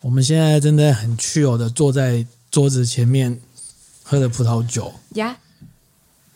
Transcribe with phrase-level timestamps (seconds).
[0.00, 3.40] 我们现在真的很 chill 的坐在桌子前面
[4.02, 5.36] 喝着葡萄酒呀。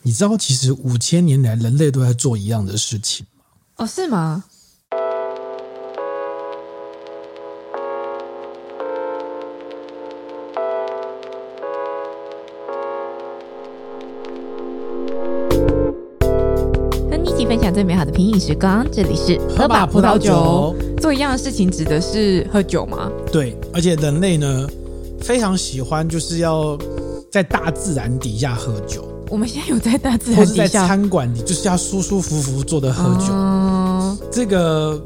[0.01, 3.41] 你知道，其实五千年来人类都在做一样的事情吗？
[3.77, 4.43] 哦，是吗？
[17.73, 20.75] 最美好的品饮时光，这里是喝吧葡萄酒。
[21.01, 23.11] 做一样的事情指的是喝酒吗？
[23.31, 24.67] 对，而且人类呢
[25.19, 26.77] 非常喜欢，就是要
[27.31, 29.03] 在大自然底下喝酒。
[29.29, 33.33] 我们现在有在大自然底下，或是在餐馆里，就是要舒舒服服坐着喝酒。
[33.33, 35.03] 嗯、这个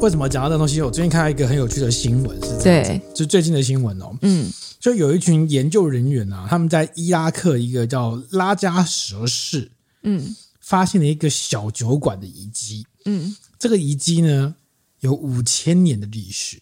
[0.00, 0.80] 为什么讲到这东西？
[0.80, 4.12] 我最近看到一个很有趣的新闻，是这样子，对，就最近的新闻哦。
[4.22, 9.68] 嗯，就有一群研究人员啊，他们在伊拉克一个叫拉加什市，
[10.04, 10.34] 嗯，
[10.66, 12.84] 发现了一个小酒馆的遗迹。
[13.04, 14.52] 嗯，这个遗迹呢
[14.98, 16.60] 有五千年的历史。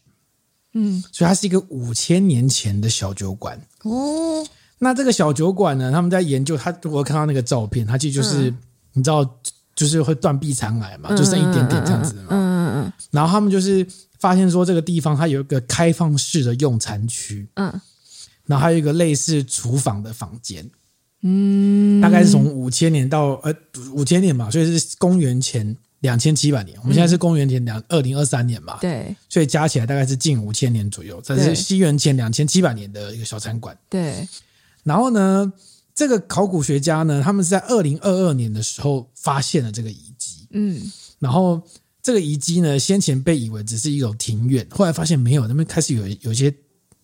[0.74, 3.58] 嗯，所以它是一个五千年前的小酒馆。
[3.84, 4.46] 哦。
[4.78, 5.90] 那这个小酒馆呢？
[5.90, 8.58] 他们在研究，他我看到那个照片，它其实就是、嗯、
[8.94, 9.24] 你知道，
[9.74, 12.26] 就是会断壁残骸嘛，就剩一点点这样子嘛。
[12.30, 12.92] 嗯嗯嗯。
[13.10, 13.86] 然后他们就是
[14.18, 17.80] 发现说，这个地方它有一个开放式的用餐区，嗯，
[18.44, 20.68] 然后还有一个类似厨房的房间，
[21.26, 23.54] 嗯，大概是从五千年到呃
[23.94, 26.78] 五千年嘛，所以是公元前两千七百年。
[26.82, 31.18] 我们现在是公元前两二零二三年嘛，对，所以加起来大概是近五千年左右。
[31.24, 34.28] 这是西元前两千七百年的一个小餐馆，对。
[34.82, 35.50] 然后呢，
[35.94, 40.46] 这个考古学家呢，他们是在二零二二年的时候发现了这个遗迹。
[40.50, 41.62] 嗯，然后
[42.02, 46.54] 这个遗迹呢，先前被以为只是一种庭院，后来发现没有，那边开始有有一些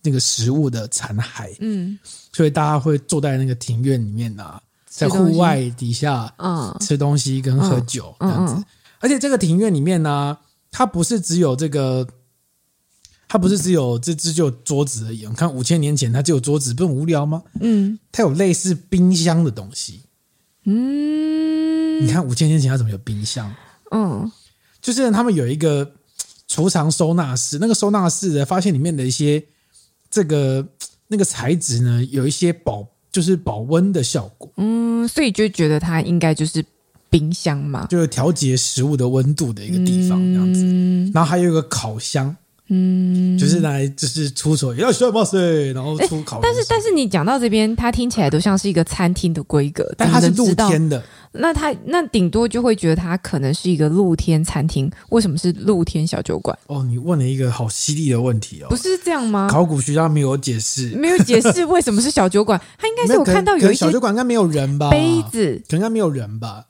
[0.03, 1.55] 那个食物的残骸。
[1.61, 1.98] 嗯，
[2.33, 8.65] 所以大家会坐在那个庭院里面啊，在户外底下啊吃东西跟喝酒这样子。
[9.01, 10.37] 而且这个庭院里面呢，
[10.70, 12.07] 它不是只有这个。
[13.33, 15.25] 它不是只有这只就桌子而已。
[15.25, 17.41] 你看五千年前它只有桌子，不很无聊吗？
[17.61, 20.01] 嗯，它有类似冰箱的东西。
[20.64, 23.55] 嗯，你看五千年前它怎么有冰箱？
[23.92, 24.29] 嗯，
[24.83, 25.89] 就是他们有一个
[26.48, 29.41] 储藏收纳室，那个收纳室呢，发现里面的一些
[30.11, 30.67] 这个
[31.09, 34.51] 那个材质呢，有一些保就是保温的效果。
[34.57, 36.65] 嗯，所以就觉得它应该就是
[37.09, 40.63] 冰箱嘛，就是调节食物的温度的一个地方这样子。
[40.65, 42.37] 嗯，然后还有一个烤箱。
[42.73, 46.39] 嗯，就是来就是出手要需要哇塞，然后出烤。
[46.41, 51.03] 但是但是你讲到这边，它听起来都像是一个餐厅的规格，但它是露天的。
[51.33, 54.91] 那他那顶多就会觉得他可能是一个露天餐厅。
[55.11, 56.58] 为什么是露天小酒馆？
[56.67, 58.67] 哦，你问了一个好犀利的问题哦。
[58.68, 59.48] 不是这样吗？
[59.51, 62.61] 考古学家没有解释，没有解释为什么是小酒馆。
[62.79, 64.91] 他应该是我看到有一些小酒馆应该没有人吧？
[64.91, 66.64] 杯子可能应该没有人吧？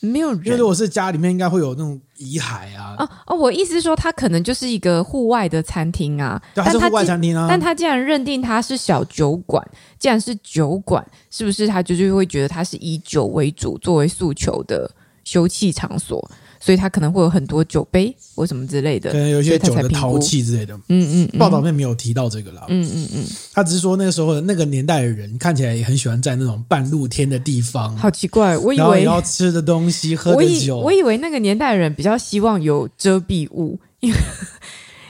[0.00, 2.96] 没有人，因为如果是家里面，应该会有那种遗骸啊。
[2.98, 6.40] 哦哦，我意思是说，它可能就是一个户外的餐厅啊。
[6.54, 7.46] 对，它是户外餐厅啊。
[7.48, 9.62] 但他既然认定它是小酒馆，
[9.98, 14.90] 既然是酒馆，是不是他就是会觉得它是以酒为主，作为诉求的
[15.24, 16.30] 休憩场所？
[16.60, 20.78] 所以他可能会有很多酒杯或什么之类的，可能有一些酒的陶器之类的。
[20.88, 22.66] 嗯嗯，报道里面没有提到这个啦。
[22.68, 27.96] 嗯嗯嗯，他只是说那个时候那个年代的人看起来也很喜欢在那种半露天的地方。
[27.96, 34.18] 好奇怪，我以为要吃的东西、喝的酒，我以为那个年代的人比较希望有遮蔽物，因为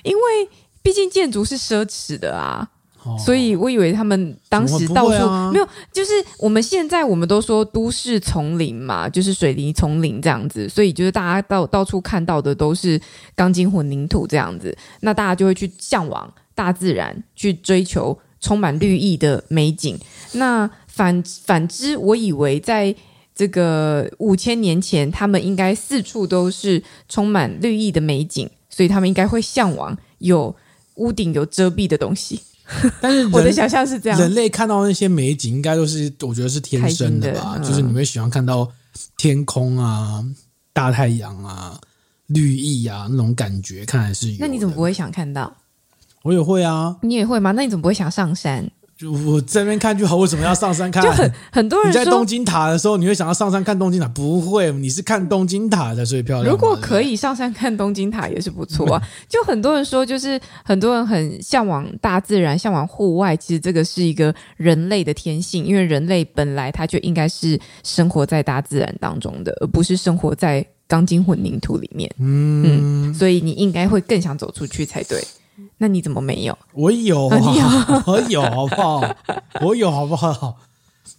[0.04, 0.48] 因为
[0.82, 2.70] 毕竟建筑是奢侈的啊。
[3.18, 13.00] 所以，我以为他们当时到处、啊、没有，就是我们现在我们都说都市丛林嘛，就是水泥丛林这样子，所以就是大家到到处看到的都是
[13.34, 19.98] 钢筋混凝土这样子，那大家就会去向往大自然，去追求充满绿意的美景。
[20.32, 22.94] 那反反之，我以为在
[23.34, 30.54] 这个五千年前，他们应该四处都是充满绿意的美景，所以他们应该会向往有
[30.96, 32.40] 屋顶有遮蔽的东西。
[33.00, 37.54] 但是我的想象是这样，人类看到那些美景，应该都是我觉得是天生的吧？
[37.58, 38.70] 的嗯、就是你会喜欢看到
[39.16, 40.24] 天空啊、
[40.72, 41.78] 大太阳啊、
[42.26, 44.36] 绿意啊那种感觉，看来是有。
[44.40, 45.54] 那你怎么不会想看到？
[46.22, 47.52] 我也会啊，你也会吗？
[47.52, 48.70] 那你怎么不会想上山？
[49.00, 51.02] 就我这边看就好，为什么要上山看？
[51.02, 54.06] 就很很多人你在东京塔的时候，你会想要上山看东京塔？
[54.08, 56.52] 不会，你是看东京塔才最漂亮。
[56.52, 59.02] 如果可以上山看东京塔也是不错啊。
[59.26, 63.34] 就很多人说，就是很多人很向往大自然，向往户外。
[63.34, 72.10] 其实这个是一个人类的天性，因为人类本来他就应该是生活在大自然当中的，而不是生活在钢筋混凝土里面。
[72.18, 75.18] 嗯，嗯，所以你应该会更想走出去才对。
[75.82, 76.56] 那你怎么没有？
[76.74, 79.16] 我有，啊、 我有，好不好？
[79.62, 80.58] 我有，好不好？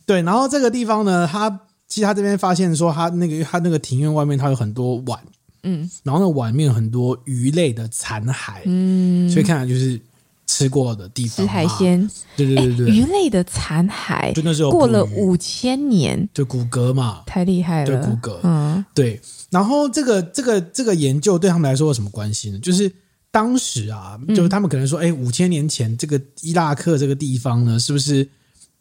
[0.06, 1.50] 对，然后这个地方呢，他
[1.88, 5.20] 其实他这边发现说，他那个他那个庭院外面，他有很多碗，
[5.64, 10.00] 嗯，然后那碗面有很多鱼类的残骸，嗯，所以看来就是
[10.46, 12.08] 吃过的地方，吃海鲜，
[12.38, 19.20] 对对对对，鱼类的残骸，真的是有过了五千年，就骨骼嘛，太厉害了，对骨骼，嗯，对。
[19.50, 22.60] 然后这个这个这个研究对他们来说有什么关系呢？
[22.60, 22.90] 就是
[23.32, 28.28] 当时啊，就是他们可能说，哎，五千年前这个伊拉克这个地方呢，是不是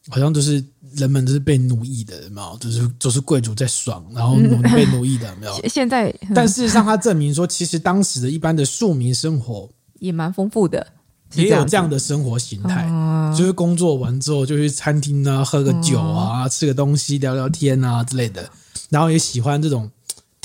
[0.08, 0.62] 好像都是
[0.94, 2.56] 人们都是被奴役的，有没有？
[2.58, 5.52] 就是就是贵族在爽，然后奴被奴役的，有没有？
[5.68, 9.68] 现在， 但事实上，他证明说，其实当时的一般的庶民生活
[10.00, 10.86] 也蛮丰富的。
[11.34, 18.50] 也有这样的生活形态，哦、就是工作完之后就去餐厅啊，喝个酒啊，哦、吃个东西，聊聊天啊之类的。
[18.88, 19.88] 然后也喜欢这种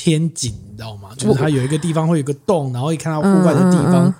[0.05, 1.09] 天井，你知道吗？
[1.17, 4.05] 就是它有一个地方会有个洞，然后一看到户外的地方。
[4.05, 4.13] 嗯嗯嗯、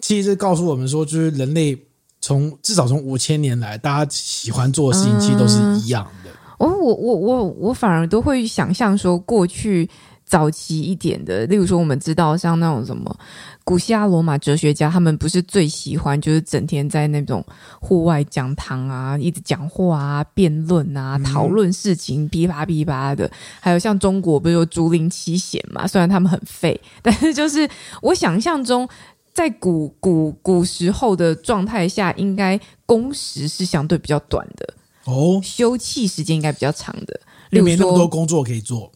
[0.00, 1.80] 其实告诉我们说，就是人类
[2.20, 6.30] 从至少从五千年来，大家喜欢做的事情其实都是一样的。
[6.58, 9.88] 我我我我我反而都会想象说，过去
[10.24, 13.16] 早期一点的，例如说我们知道像那种什么。
[13.64, 17.44] 古希腊罗马哲学家，他们不是最喜欢就是整天在那种
[17.80, 23.30] 户外讲堂啊，一直讲话啊、辩论啊、讨论事情，噼啪噼啪的。
[23.60, 25.86] 还有像中国不是有竹林七贤嘛？
[25.86, 27.68] 虽然他们很废，但是就是
[28.00, 28.88] 我想象中，
[29.32, 34.74] 在古古古时候的状态下，应该工时是相对比较短的
[35.04, 37.20] 哦，休憩时间应该比较长的，
[37.50, 38.90] 例如说那么多工作可以做。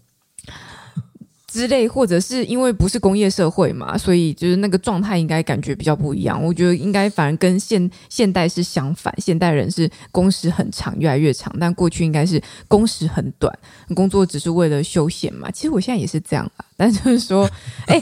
[1.56, 6.44] 之类，或者是因为不是工业社会嘛，所以就是那个状态应该感觉比较不一样。
[6.44, 12.38] 我觉得应该反而跟现现代是相反，现代人是工时很长，越来越长，但过去应该是
[12.68, 13.50] 工时很短，
[13.94, 15.50] 工作只是为了休闲嘛。
[15.50, 16.65] 其实我现在也是这样啊。
[16.76, 17.48] 但就是说，
[17.86, 17.98] 哎，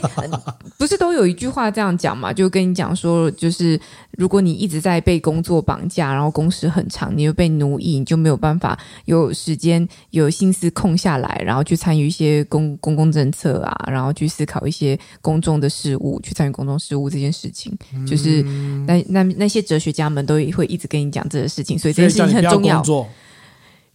[0.77, 2.33] 不是都有一句话这样讲嘛？
[2.33, 3.79] 就跟你讲说，就是
[4.17, 17.73] 如果你一直在被工作绑架，然后工时很长，你又被奴役，你就没有办法有时间、有心思空下来，然后去参与一些公公共政策啊，然后去思考一些公众的事务，去参与公众事务这件事情。
[18.05, 18.41] 就是
[18.85, 22.83] 那那那些哲学家们都会一直跟你讲这个事情，所以这件事情很重要。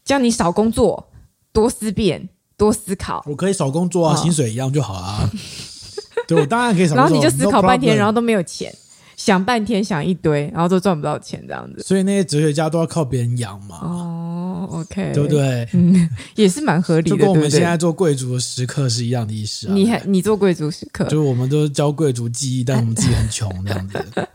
[0.02, 1.10] 叫你少工作，
[1.52, 2.26] 多思辨。
[2.60, 5.30] 多思考，我可以少工作啊，哦、薪水一样就好啊。
[6.28, 6.96] 对，我当然可以少工作。
[6.96, 8.70] 然后你就思考半天，然后都没有钱，
[9.16, 11.82] 想半天想一堆，然后都赚不到钱，这样子。
[11.82, 13.78] 所以那些哲学家都要靠别人养嘛。
[13.80, 15.66] 哦，OK，对不对？
[15.72, 17.16] 嗯，也是蛮合理的。
[17.16, 19.72] 就跟我们现在做贵族的时刻是一样的意思啊。
[19.72, 23.96] 你还你做贵族时刻，就是我们都是教贵族技艺，但我们自己很穷这样子。
[24.20, 24.28] 啊、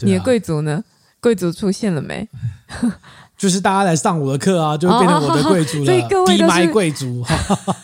[0.00, 0.82] 你的贵族呢？
[1.20, 2.28] 贵族出现了没？
[3.42, 5.84] 就是大家来上我的课啊，就会变成我的贵族了。
[5.90, 7.24] 所以各位都是贵族，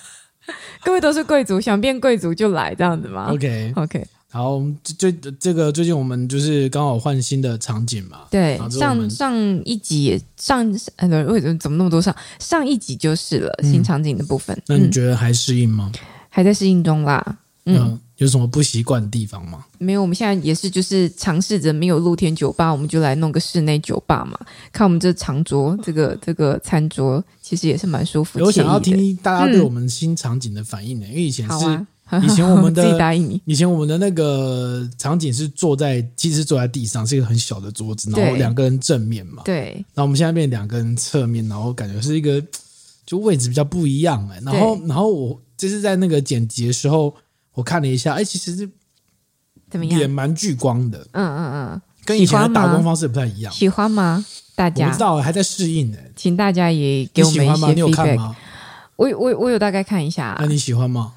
[0.85, 8.19] 各位都是贵族，想变贵族就来这样子嘛？OK OK，好，最这个最近我们就是刚好换新的场景嘛。
[8.31, 9.35] 对，上上
[9.65, 10.65] 一集也上
[10.95, 12.15] 呃，为什么怎么那么多上？
[12.39, 14.57] 上一集就是了，新场景的部分。
[14.69, 15.91] 那你觉得还适应吗？
[16.29, 17.39] 还在适应中啦。
[17.65, 17.99] 嗯。
[18.19, 19.65] 有什么不习惯的地方吗？
[19.79, 24.37] 没有，我们现在也是就是尝试着没有露天酒吧，我们就来弄个室内酒吧嘛。
[24.73, 28.41] 看我们这长桌，这个 这个餐桌，其实也是蛮舒服。
[28.41, 31.87] 我想要听听大家对我们新场景的反应呢，嗯、因为以前是、啊、
[32.25, 39.45] 以前我们的 自己答应你，以前我们的那个场景是坐在，其实坐在地上，是一个很小的桌子，然后两个人正面嘛。
[39.45, 39.75] 对。
[39.95, 42.43] 然后我们现在变两个人侧面，然后感觉是一个
[43.07, 44.41] 就位置比较不一样哎。
[44.45, 47.15] 然后然后我就是在那个剪辑的时候。
[47.59, 48.71] 我看了一下，哎，其实是
[49.69, 49.99] 怎么样？
[49.99, 53.53] 也蛮聚光的，嗯嗯嗯，跟以前的打光方式不太一样。
[53.53, 54.25] 喜欢吗？
[54.55, 55.99] 大家我不知道，还在适应呢。
[56.15, 57.75] 请大家也给我们一些 feedback。
[57.75, 58.37] 你有看吗？
[58.95, 60.37] 我我我有大概看一下。
[60.39, 61.15] 那你喜欢吗？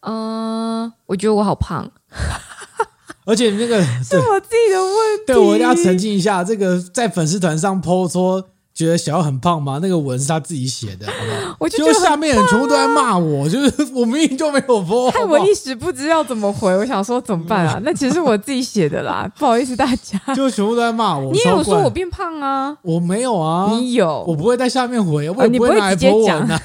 [0.00, 1.90] 嗯，我觉得我好胖，
[3.26, 5.24] 而且那个 是我自己的问题。
[5.26, 8.48] 对，我一定要澄清一下，这个在粉丝团上 po 说。
[8.76, 9.78] 觉得小奥很胖吗？
[9.80, 11.56] 那个文是他自己写的， 好不好？
[11.60, 16.76] 我就下面人全部都在骂我，就是我明明就没有播， 害我一时不知道怎么回。
[16.76, 17.80] 我想说怎么办啊？
[17.82, 20.20] 那其实是我自己写的啦，不好意思大家。
[20.34, 21.32] 就全部都在骂我。
[21.32, 22.76] 你也有说我变胖啊？
[22.82, 23.70] 我没有啊。
[23.72, 24.22] 你有？
[24.28, 26.60] 我不会在下面回，我也不会拿来播文啊。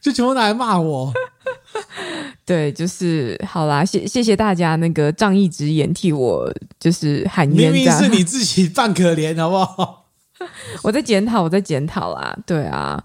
[0.00, 1.12] 就全部拿来骂我。
[2.44, 10.05] 对，就是好啦，谢谢谢大家那个仗义直言替我就是喊冤，明明是你自己扮可怜，好不好？
[10.82, 12.36] 我在检讨，我在检讨啦。
[12.46, 13.02] 对啊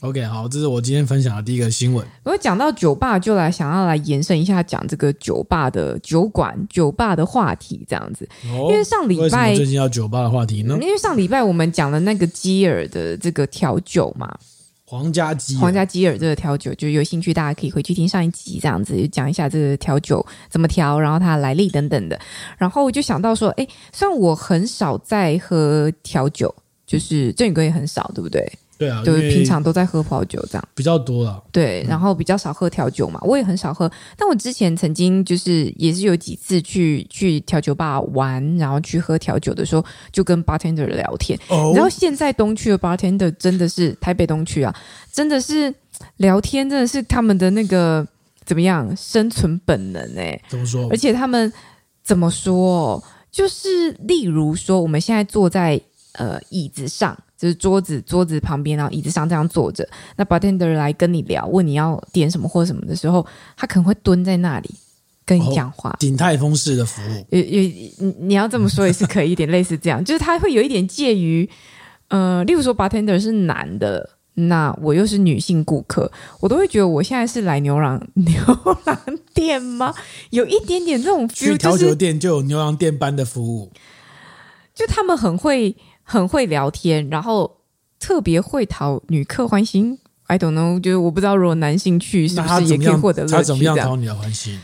[0.00, 2.06] ，OK，好，这是我今天分享的第一个新闻。
[2.24, 8.28] 我讲到酒吧，就来想要来延伸一下，讲这个酒吧的酒馆、酒吧的话题，这样子。
[8.44, 10.78] 哦、因为上礼拜最近要酒吧的话题呢？
[10.80, 14.32] 因为上礼拜我们讲了那个基尔的这个调酒嘛，
[14.86, 22.18] 皇家基尔，皇家基尔这个调酒，就有兴趣大家可以回去听上一集，这样子就讲一下这个调酒怎么调，然后它的来历等等的。
[22.56, 26.54] 然后我就想到说，哎，虽然我很少在喝调酒。
[26.90, 28.44] 就是正宇哥也很少，对不对？
[28.76, 31.40] 对啊，就是平常都在喝葡萄酒这样比较多了。
[31.52, 33.88] 对，然后比较少喝调酒嘛，我也很少喝。
[34.16, 41.38] 但我之前曾经就是也是有几次去去调酒吧玩，然后去喝调酒的时候，就跟 bartender 聊天。
[41.48, 44.74] 哦，然后现在东区的 bartender 真的是台北东区啊，
[45.12, 45.72] 真的是
[46.16, 48.04] 聊天真的是他们的那个
[48.44, 50.42] 怎么样生存本能哎、欸？
[50.48, 50.88] 怎么说？
[50.90, 51.52] 而且他们
[52.02, 53.00] 怎么说？
[53.30, 55.80] 就是例如说，我们现在坐在
[56.12, 57.16] 呃椅子上。
[57.40, 59.88] 就是桌子桌子旁边，然后椅子上这样坐着。
[60.16, 63.26] 那 bartender 来跟你聊，问你要点什么或什么的时候，
[63.56, 64.68] 他可能会蹲在那里
[65.24, 65.96] 跟你讲话。
[65.98, 67.60] 鼎泰丰式的服务，也也
[67.96, 71.48] 你你要这么说也是可以一点类似这样， 就是他会有一点介于
[72.08, 78.34] 呃，例如说 bartender 是男的，那我又是女性顾客，我都会觉得我现在是来牛郎 牛
[78.84, 79.00] 郎
[79.32, 79.94] 店吗？
[80.28, 83.72] 有一点点这种 feel，去调酒店就有牛郎店般的服务，
[84.74, 85.74] 就他们很会。
[86.10, 87.58] 很会聊天，然后
[88.00, 89.96] 特别会讨女客欢心。
[90.26, 93.34] I don't know，就是我不知道，如果男性去是不是也可以获得乐趣？
[93.36, 94.58] 他怎么样讨你的欢心？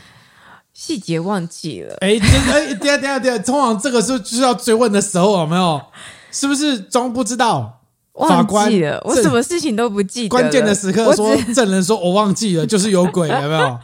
[0.73, 1.95] 细节忘记了。
[2.01, 5.81] 哎，哎，等下等下等下，通常这个是就是要追问的时候，有没有？
[6.31, 7.81] 是不是装不知道？
[8.15, 10.29] 忘记了，我什么事情都不记得。
[10.29, 13.79] 关键的时刻说证人说我忘记了， 就是有鬼，有没有？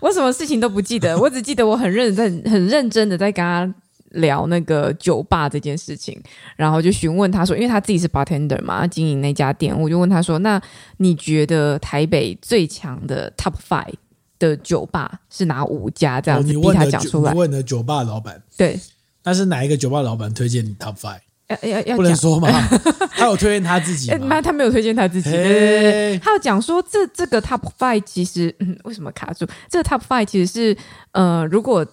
[0.00, 3.74] 我什么事情都不记得，我只记得我很认真、很认真的在跟他。
[4.14, 6.20] 聊那个酒吧这件事情，
[6.56, 10.60] 然后就询问他说，因为他自己是 bartender 嘛，经营那家店，我就问他说：“那
[10.98, 13.94] 你觉得台北最强的 top five
[14.38, 17.32] 的酒吧是哪五家？”这样子逼他讲出来。
[17.32, 18.78] 你问的酒吧老板，对，
[19.24, 21.18] 那是哪一个酒吧老板推荐你 top five？
[21.62, 22.48] 要要要不能说吗？
[23.16, 24.18] 他有推荐他自己吗？
[24.30, 25.30] 那他没有推荐他自己。
[25.30, 29.46] 对对对，他有讲说这这个 top five 其实，嗯，为什么卡住？
[29.68, 30.76] 这个 top five 其实是，
[31.12, 31.84] 呃，如果。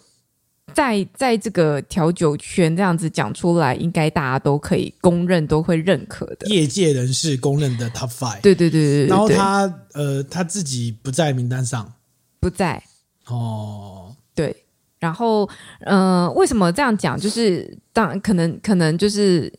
[0.74, 6.48] 在在这个调酒圈这样子讲出来，应该大家都可以公认，都会认可的。
[6.48, 8.42] 业界人士公认的 Top Five。
[8.42, 9.08] 对对对对对。
[9.08, 11.94] 然后他呃他自己不在名单上，
[12.40, 12.82] 不在。
[13.28, 14.56] 哦，对。
[15.00, 15.50] 然后
[15.80, 17.20] 呃，为什么这样讲？
[17.20, 19.52] 就是当可能可能就是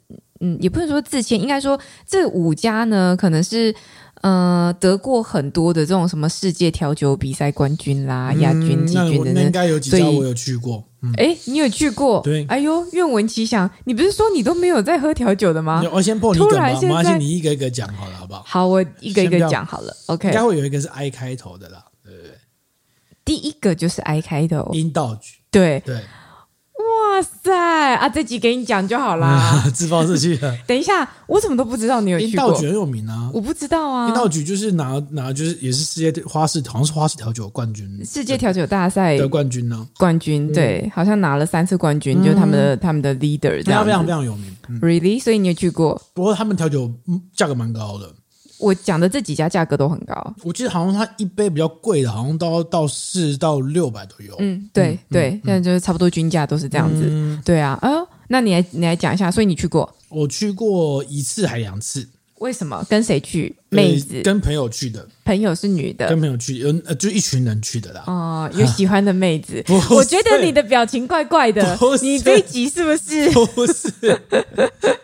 [0.42, 3.75] 嗯，也不能说自谦，应该说这五家呢，可能是。
[4.22, 10.84] 呃，得过很多的这种什么世界调酒比赛冠军啦、亚军、季军的，那应该有几家我有去过。
[11.16, 12.20] 哎，你有去过？
[12.22, 12.46] 对。
[12.46, 13.68] 哎呦，愿闻其详。
[13.82, 15.82] 你不是说你都没有在喝调酒的吗？
[15.92, 18.44] 我先破你梗吧，没关系，你一个一个讲好了，好不好？
[18.46, 19.92] 好，我一个一个讲好了。
[20.06, 20.28] OK。
[20.28, 22.30] 应该会有一个是 I 开头的啦，对不对？
[23.25, 25.38] 第一个就是 I 开头，Indulge。
[25.50, 26.00] 对对。
[27.12, 28.09] 哇塞啊！
[28.09, 30.57] 这集给你讲就好啦， 自暴自弃了。
[30.66, 32.31] 等一下，我怎么都不知道你有去过？
[32.31, 34.09] 樱道局很有名啊，我不知道啊。
[34.09, 39.87] 樱道局就是拿拿就是也是世界花式，好像是花式调酒冠军，世界调酒大赛的冠军呢。
[39.99, 44.57] 冠军对，好像拿了三次冠军，就是他们的他们的 leader，这样非常非常有名。
[44.81, 45.21] Really？
[45.23, 46.00] 所以你有去过？
[46.14, 46.90] 不过他们调酒
[47.37, 48.11] 价格蛮高的。
[48.62, 54.37] 我讲的这几家价格都很高，我记得好像它一杯比较贵的，好像都要到四到六百都有。
[54.38, 57.40] 嗯，对对，现在就是差不多均价都是这样子。
[57.45, 59.92] 对啊，哦，那你来你来讲一下，所以你去过？
[60.09, 62.09] 我去过一次还两次。
[62.42, 62.84] 为什么？
[62.90, 63.54] 跟谁去？
[63.68, 64.20] 妹子？
[64.22, 65.06] 跟朋友去的。
[65.25, 66.08] 朋友是女的。
[66.08, 68.02] 跟朋友去，有呃，就一群人去的啦。
[68.06, 69.64] 哦， 有喜欢的妹子。
[69.90, 71.78] 我觉得你的表情怪怪的。
[72.02, 73.30] 你这一集是不是？
[73.30, 74.20] 不是，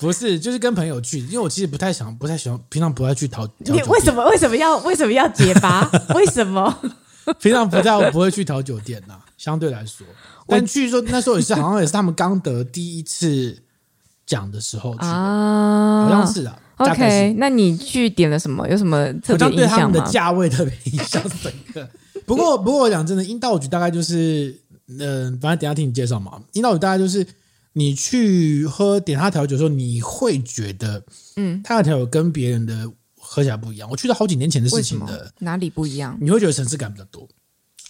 [0.01, 3.49] 不是，就是跟朋友去，因为我其实不太想，不太喜欢，平常不太去淘。
[3.59, 4.29] 你为什么？
[4.29, 4.77] 为什么要？
[4.79, 5.89] 为什么要结巴？
[6.17, 6.77] 为什么？
[7.39, 10.05] 平常不太不会去调酒店呐，相对来说。
[10.49, 13.57] 但去说那时候也是，好像也是他们刚得第一次
[14.27, 16.59] 奖的时候去的，好像是啊。
[16.79, 18.69] OK，那你去点了什么？
[18.69, 19.69] 有什么特别印象吗？
[19.69, 21.89] 对他们的价位特别印象深刻。
[22.25, 24.55] 不过，不过我讲真的，阴道局大概就是，
[24.87, 26.41] 嗯、呃，反正等下听你介绍嘛。
[26.53, 27.27] 阴道局大概就是，
[27.73, 31.03] 你去喝点他调酒的时候，你会觉得，
[31.37, 33.89] 嗯，他的调酒跟别人的喝起来不一样。
[33.91, 36.17] 我去了好几年前的事情的，哪里不一样？
[36.21, 37.23] 你会觉得层次感比较多。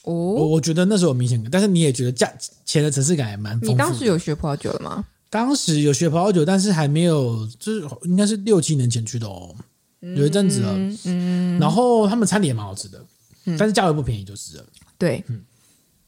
[0.04, 2.32] 哦，我我觉得那时候有明显感，但是你也觉得价
[2.64, 3.72] 钱的层次感也蛮丰富。
[3.72, 5.04] 你当时有学葡萄酒了吗？
[5.30, 9.54] 当时有学葡萄酒，但是还没有，就是应该是六七年前去的哦，
[10.00, 10.72] 有一阵子了。
[10.74, 13.04] 嗯，嗯，然后他们餐点也蛮好吃的，
[13.44, 14.64] 嗯，但是价位不便宜就是了。
[14.96, 15.42] 对，嗯，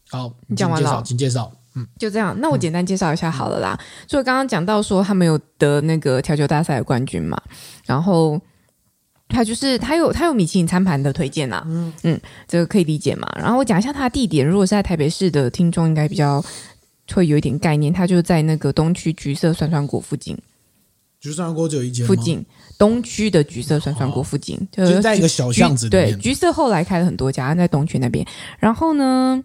[0.08, 1.52] 好，你讲完了，请介绍。
[1.74, 2.34] 嗯，就这样。
[2.40, 3.78] 那我简单介绍一下好了啦。
[4.08, 7.38] 所以刚刚讲到说他们有得那个调酒大赛的冠军嘛，
[7.84, 8.40] 然后
[9.28, 11.62] 他就是他有他有米其林餐盘的推荐呐。
[11.66, 13.30] 嗯嗯，这个可以理解嘛。
[13.36, 16.42] 然后我讲一下他的地点，如果是在台北市的听众应该比较。
[17.14, 20.36] 会有一点概念，它就在那个东区橘色酸酸果附近。
[21.20, 22.06] 橘色涮涮锅只有一间。
[22.06, 22.44] 附近
[22.78, 26.12] 东区的橘色酸酸果附近，哦、就在一个小巷子里面。
[26.12, 28.26] 对，橘色后来开了很多家，在东区那边。
[28.58, 29.44] 然后呢，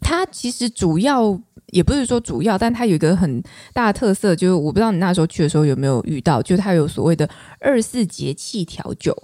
[0.00, 1.36] 它其实主要
[1.72, 9.20] 也不是说主要，但它有一个很大的特色，就是我不知道你那时候去的时候有没有遇到，就是它有所谓的二十四节气调酒。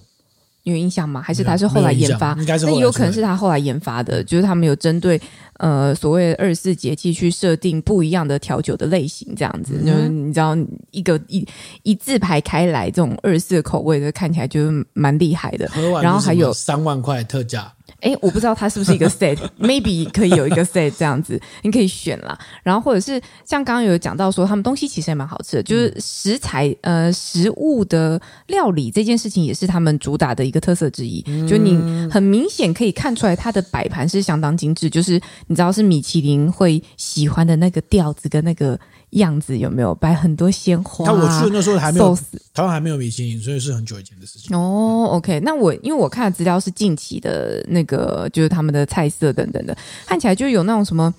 [0.71, 1.21] 有印象吗？
[1.21, 2.35] 还是他是后来研发？
[2.39, 5.21] 应该是那有可能是他后来研发的，就是他们有针对
[5.59, 10.57] 呃所谓二十四节气去设定不一样的调酒的类型，这样子，嗯、就是你知道
[10.91, 11.47] 一个一
[11.83, 15.69] 一字排开来，这种二十四口味的看起来就是蛮厉害的。
[16.03, 17.73] 然后还有三万块特价。
[18.00, 22.38] 哎，我不知道它是不是一个 set，maybe 可以有一个 set 这样子，你可以选啦。
[22.62, 31.20] 然后或者是像刚刚有讲到说，他们东西其实也蛮好吃的，就是食材呃食物的料理这件事情也是他们主打的一个特色之一。
[31.47, 31.76] 就你
[32.11, 38.78] 很明显可以看出来，它的摆盘是相当精致，就是你知道是米其林会喜欢的那个调子跟那个。
[39.11, 41.05] 样子有没有摆很多鲜花？
[41.05, 42.17] 他我去的那时候还没有，
[42.55, 44.57] 台湾还没有米其林，所以是很久以前的事情。
[44.57, 49.76] 哦，OK，那我因为我看的资料是近期的那个，就是他们的菜色等等的，
[50.07, 51.12] 看起来就有那种什么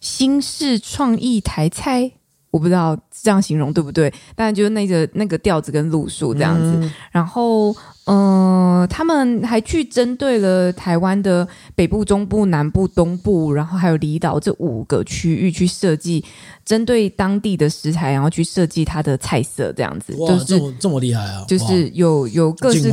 [0.00, 2.12] 新式创意台菜。
[2.50, 6.72] 我不知道这样形容对不对，但就是那个那个调子跟路数这样子。
[6.76, 7.72] 嗯、然后，
[8.06, 16.24] 嗯、呃，他们还去针对了台湾的北部、中部、南部、东部，然后还有离岛这五个区域去设计，
[16.64, 20.12] 针对当地的食材，然后去设计它的菜色这样子。
[20.18, 21.44] 哇，就是这么这么厉害啊！
[21.46, 22.90] 就是有有各式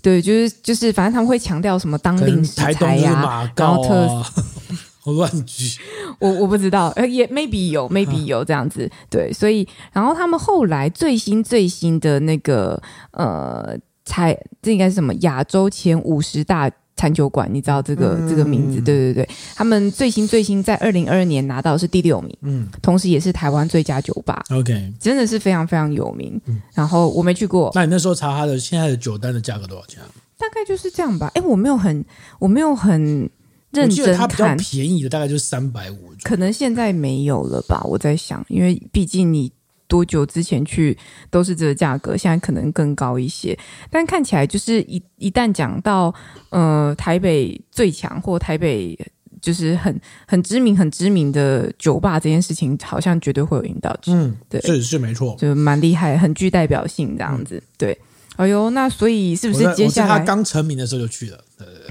[0.00, 4.24] 对，就是就是，反正他们会强调什么当地食材呀、啊，然后特。
[5.16, 5.80] 乱举，
[6.18, 12.80] 我我不知道，呃，也 maybe 有，maybe 有这样子，对，所以，然后他们后来最新最新的那个
[13.12, 15.14] 呃，才这应该是什么？
[15.20, 18.78] 亚洲前五十大餐酒馆，你知道这个、嗯、这个名字？
[18.80, 26.38] 对对对，他们最新最新在二零二二年拿到是第六名，嗯，同时也是台湾最佳酒吧，OK，真的是非常非常有名。
[26.44, 30.02] 嗯、然后我没去过，那你那时候查他的现在的酒单的价格多少钱？
[30.36, 31.30] 大概就是这样吧。
[31.34, 32.04] 哎，我没有很，
[32.38, 33.30] 我没有很。
[33.72, 37.82] 认真看，它比较便宜的大概就是三百五，可能现在没有了吧？
[37.84, 39.50] 我在想，因为毕竟你
[39.86, 40.96] 多久之前去
[41.30, 43.58] 都是这个价格，现在可能更高一些。
[43.90, 46.14] 但看起来就是一一旦讲到
[46.50, 48.98] 呃台北最强或台北
[49.40, 53.96] 就是很很知名、很知名的酒吧这件事情，好像绝对会有引导。
[54.06, 57.56] 嗯，对，是是没错，就蛮厉害，很具代表性这样子。
[57.56, 57.98] 嗯、对，
[58.40, 61.38] 哎呦，那所以是不是接下来他刚成名的时候就去了？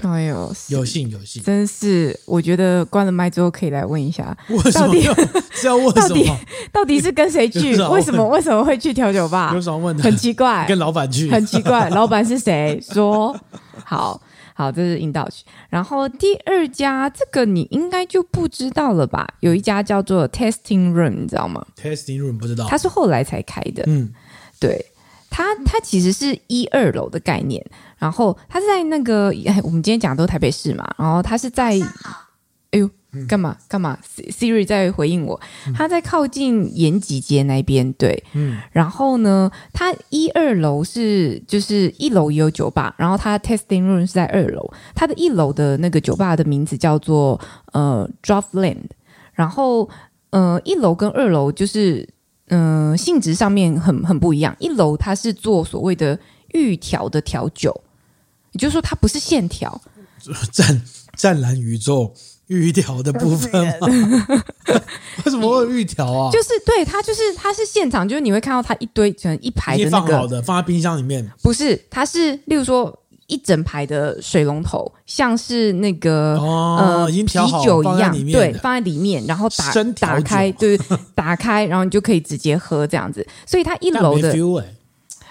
[0.02, 2.18] 哎呦，有幸有幸，真是！
[2.26, 4.36] 我觉得关了麦之后可以来问一下，
[4.74, 5.02] 到底
[5.52, 6.08] 是要问什么？
[6.08, 6.30] 到底
[6.72, 7.76] 到底是跟谁去？
[7.90, 9.52] 为什么为什么会去调酒吧？
[9.54, 10.02] 有什么问的？
[10.02, 11.88] 很奇怪，跟老板去，很奇怪。
[11.94, 12.82] 老板是谁？
[12.90, 13.38] 说
[13.84, 14.20] 好
[14.54, 15.44] 好，这是引导曲。
[15.68, 19.26] 然后第二家，这个你应该就不知道了吧？
[19.40, 23.84] 有一家叫做 Testing Room，你知道吗？Testing Room 不知道，它是后来才开的。
[23.86, 24.12] 嗯，
[24.58, 24.84] 对。
[25.30, 27.64] 它它其实是一二楼的概念，
[27.96, 31.78] 然后它是在那个，我们今天讲的都是台北市嘛，然后它是在，
[32.72, 32.90] 哎呦，
[33.28, 35.40] 干嘛干嘛？Siri 在回应我，
[35.74, 47.40] 它在靠近延吉街那边，对，嗯，然后呢，它一二楼是就是一楼也有酒吧，然后它 testing Room 是在二楼，它的一楼的那个酒吧的名字叫做
[47.72, 48.88] 呃 Draftland，
[49.32, 49.88] 然后
[50.30, 52.08] 呃一楼跟二楼就是。
[52.50, 54.54] 嗯、呃，性质上面很很不一样。
[54.60, 56.16] 一楼它是做所谓的
[56.52, 57.74] 预调的调酒，
[58.52, 59.80] 也就是说它不是现调。
[60.52, 60.82] 湛
[61.16, 62.12] 湛蓝宇宙
[62.48, 63.88] 预调的部分吗？
[65.24, 66.30] 为什么会有预调啊？
[66.30, 71.28] 就是对它，就是它是现场，就是你会看到它一堆成一排的那个放好的，放在冰箱里面。
[71.42, 72.99] 不是，它是例如说。
[73.30, 77.24] 一整排的水龙头，像是那个、哦、呃啤
[77.64, 80.78] 酒一样，对，放在里面，然后打打开，对，
[81.14, 83.26] 打开，然后你就可以直接喝这样子。
[83.46, 84.32] 所以它一楼的，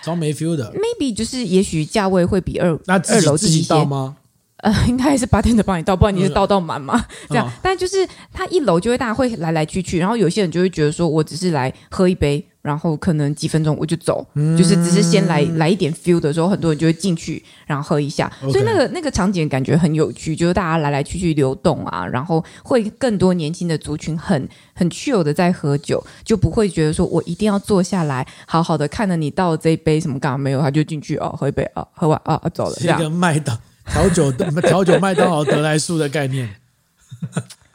[0.02, 4.16] 超没 feel 的，maybe 就是也许价位会比二那二楼低一些吗？
[4.60, 7.06] 呃，应该是八天的帮你倒，不然你是倒到满嘛？
[7.30, 12.46] 这样， 但就是他一楼就会大家会来来去去，然后有些人就会觉得说我只是来喝一杯。
[12.62, 18.30] 然后可能几分钟我就走，嗯、就是只是先来来一点 feel 的时候，很多人就会进去，然后喝一下。
[18.42, 32.76] 所以那个那个场景感觉很有趣，就是大家来来去去流动啊，然后会更多年轻的族群很很 chill 的在喝酒，就不会觉得说我一定要坐下来好好的看着你倒这一杯什么干嘛没有，他就进去哦喝一杯哦喝完啊走了。
[32.78, 33.58] 这个麦当
[33.92, 36.48] 调酒 调酒麦当劳得来速的概念，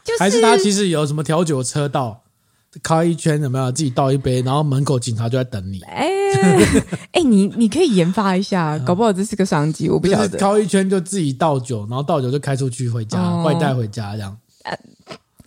[0.05, 2.22] 就是、还是他其实有什么调酒车道？
[2.83, 3.72] 开一圈怎么样？
[3.72, 5.81] 自己倒一杯，然后门口警察就在等你。
[5.83, 6.09] 哎
[7.12, 10.37] 哎，你你可以研发一下， 搞不好这是个商机，我不晓得。
[10.37, 14.37] 开一圈就自己倒酒，然后倒酒就开出去回家，外带回家这样。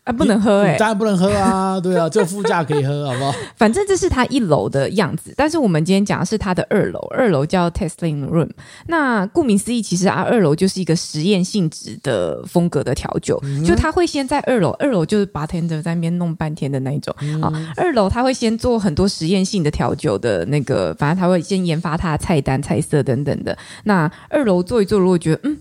[0.07, 3.35] 啊，不能喝哎、欸，当然不能喝啊， 对啊，只有副驾可以喝，好不好？
[3.57, 8.49] 反正这是它一楼的样子，但是我们今天讲的是它的二楼，二楼叫 Tasting Room。
[8.87, 17.67] 那顾名思义，其实啊，二楼就是一个实验性质的风格的调酒，嗯、就他会先在二楼，二楼就是 bartender 在那边弄半天的那一种啊、嗯。
[17.75, 23.57] 二楼他会先做很多实验性的调酒的那个，反正他会先研发他的菜单、菜色等等的。
[23.83, 25.57] 那二楼做一做，如果觉得嗯。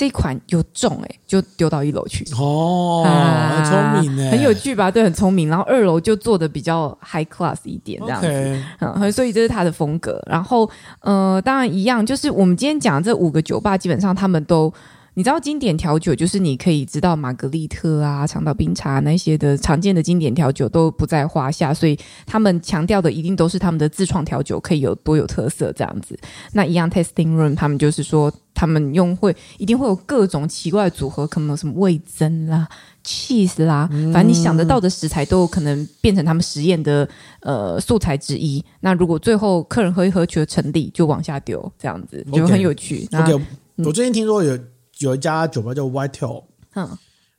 [0.00, 4.90] 这一款有中哎、欸，就丢到一楼去哦，啊、很聪明哎，很有趣吧？
[4.90, 5.50] 对，很聪明。
[5.50, 8.62] 然后二楼就做的比较 high class 一点，这样子。
[8.78, 10.18] 嗯，所以这是他的风格。
[10.26, 10.66] 然后，
[11.00, 14.72] 呃，当然一样，就是我们今天讲的这五个酒吧，基本上他们都。
[15.20, 26.18] 你知道经典调酒就是你可以知道玛格丽特啊、长岛冰茶那些的常见的经典调酒都不在话下，所以他们强调的一定都是他们的自创调酒可以有多有特色这样子。
[26.54, 32.66] 那一样 tasting room 他们就是说他们用会一定会有各种奇怪的组合，可能有什么味增啦、
[33.04, 37.06] cheese 啦，反正你想得到的食材都有可能变成他们实验的
[37.42, 38.64] 呃素材之一。
[38.80, 43.06] 那如果最后客人喝一喝觉得成立，就往下丢这样子，就很有趣。
[43.12, 43.38] OK，,
[43.84, 44.58] 我最近听说有。
[45.00, 46.88] 有一家酒吧叫 Whitetail，嗯，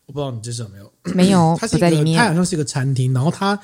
[0.05, 0.93] 我不知道你这是有没有？
[1.15, 3.59] 没有， 它是一个，它好像是一个餐厅，然后它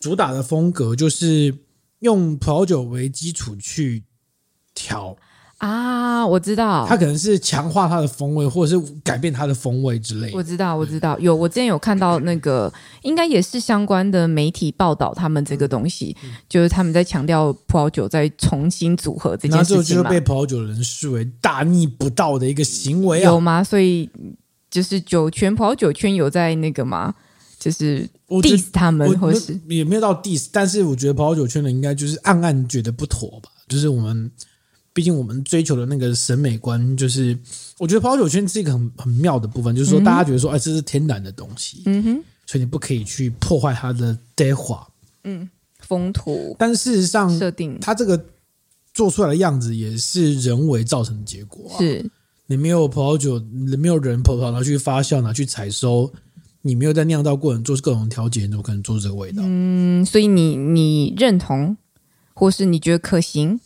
[0.00, 1.54] 主打的风格就是
[2.00, 4.04] 用葡萄酒为基础去
[4.74, 5.16] 调。
[5.58, 10.30] 啊，我知道，它可能是强化它的风味，或者是改变它的风味之类。
[10.32, 20.02] 我知道，我知道，有我之前有看到那个， 应该也是相关的媒体报道他们这个东西，嗯、就是他们在强调葡萄酒在重新组合这件事情嘛。
[20.04, 23.24] 那就被葡萄酒人视为大逆不道的一个行为啊？
[23.24, 23.64] 有吗？
[23.64, 24.08] 所以
[24.70, 27.12] 就是酒圈，葡萄酒圈有在那个吗？
[27.58, 34.30] 就是 diss 他们，或是也没有到 diss，但是我觉得葡萄酒圈的应该就是暗暗觉得不妥吧，就是我们。
[34.92, 37.38] 毕竟我们追求的那个审美观，就是
[37.78, 44.88] 我觉得葡萄酒圈是一个很很妙的部分，就是说大家觉得说，哎，这是天然的东西，嗯哼，所以你不可以去破坏它的德化，
[45.24, 45.48] 嗯，
[45.78, 46.56] 风土。
[46.58, 48.20] 但事实上，设定它这个
[48.92, 51.78] 做出来的样子也是人为造成的结果啊。
[51.78, 52.10] 是
[52.46, 56.10] 你没有葡萄酒，你没有人葡萄拿去发酵，拿去采收，
[56.62, 59.42] 你没有在酿造过程做各种调节，你怎么可能做出这个味道？
[59.44, 61.76] 嗯，所以你你认同，
[62.34, 63.60] 或是你觉得可行？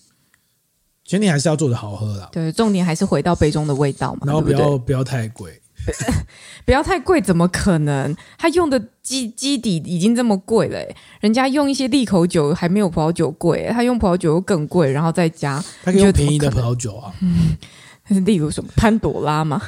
[1.04, 5.60] 前提还是要做的好喝啦，对，重点还是回到杯中的味道嘛，然后不要对对不要太贵，
[6.64, 8.14] 不要太贵，怎么可能？
[8.38, 10.78] 他用的基基底已经这么贵了，
[11.20, 17.56] 人家用一些利口酒还没有葡萄酒贵，他用葡萄酒又更贵，然后再加，他可以用便宜的葡萄酒啊，嗯，
[18.24, 19.60] 例如什么潘朵拉吗？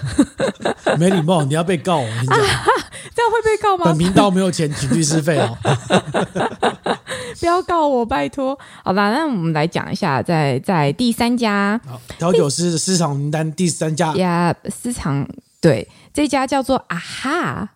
[0.99, 2.65] 没礼貌，你要被告，我跟你讲，啊，
[3.15, 3.85] 这样会被告吗？
[3.87, 5.57] 本频道没有钱请律师费哦。
[7.41, 8.59] 不要告我，拜托。
[8.83, 11.81] 好吧，那我们来讲一下在，在在第三家
[12.19, 15.27] 调酒师私藏名单第三家呀，私藏
[15.61, 17.71] 对这家叫做啊哈，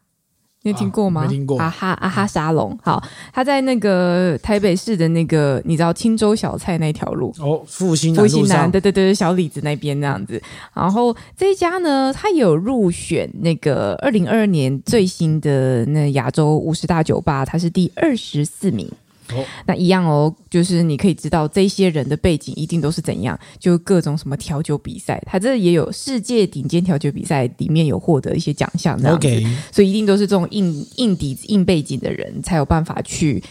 [0.69, 1.23] 你有听过吗？
[1.23, 1.59] 啊、没听过。
[1.59, 3.03] 啊哈啊哈沙龙，好，
[3.33, 10.41] 他在那个台北市的那个你知道青州小菜那条路哦，复兴复兴南，对对对，小李子那边那样子。
[10.75, 18.89] 然后这一家呢，他有入选那个二零二二年最新的那亚洲五十大酒吧，他是第二十四名。
[19.35, 29.47] 哦，那一样哦，就是你可以知道这些人的背景一定都是怎样，就各种什么调酒比赛，他这也有世界顶尖调酒比赛里面有获得一些奖项这样子，okay.
[29.73, 33.43] 所以一定都是这种硬硬底子、硬背景的人才有办法去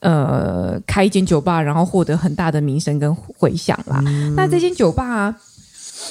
[0.00, 4.02] 呃开一间酒吧，然后获得很大的名声跟回响啦。
[4.06, 5.36] 嗯、那这间酒吧啊。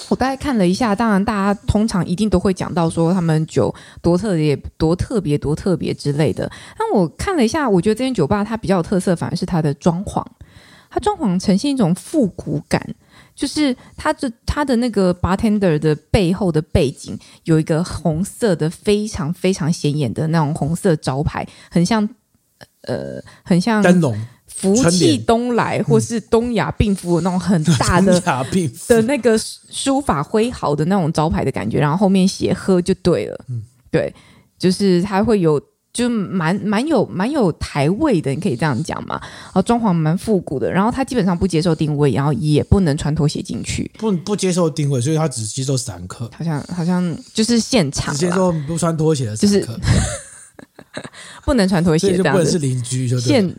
[0.09, 6.49] 我大概看了一下，当然大家通常一定都会讲到说他们酒多特别、多特别、多特别之类的。
[6.77, 10.25] 但我看了一下，我觉得这间酒吧它比较有特色，反而是它的装潢。
[10.91, 12.83] 它装潢呈现一种复古感，
[13.35, 22.09] 就是它的它的那个 bartender 的背后的背景有一个红色的非常非常显眼的那种红色招牌，很像
[22.81, 24.19] 呃，很像灯笼。
[24.59, 28.19] 福气东来，或是东亚病夫那种很大的
[28.89, 34.13] 的那个书法挥毫的那种招牌的感觉，然后后面写喝就对了，嗯，对，
[34.57, 35.61] 就是它会有，
[35.93, 39.17] 就蛮蛮有蛮有台味的，你可以这样讲嘛。
[39.21, 49.73] 然后装潢蛮复古的，然后它基本上不接受定位，然后也不能穿拖鞋进去，不不接受定位，所以它只接受散客，好像好像就是现场只接受不穿拖鞋的散客。
[49.77, 49.79] 就是
[51.45, 52.39] 不能穿拖鞋，这样子。
[52.39, 53.53] 不能是邻居就对了，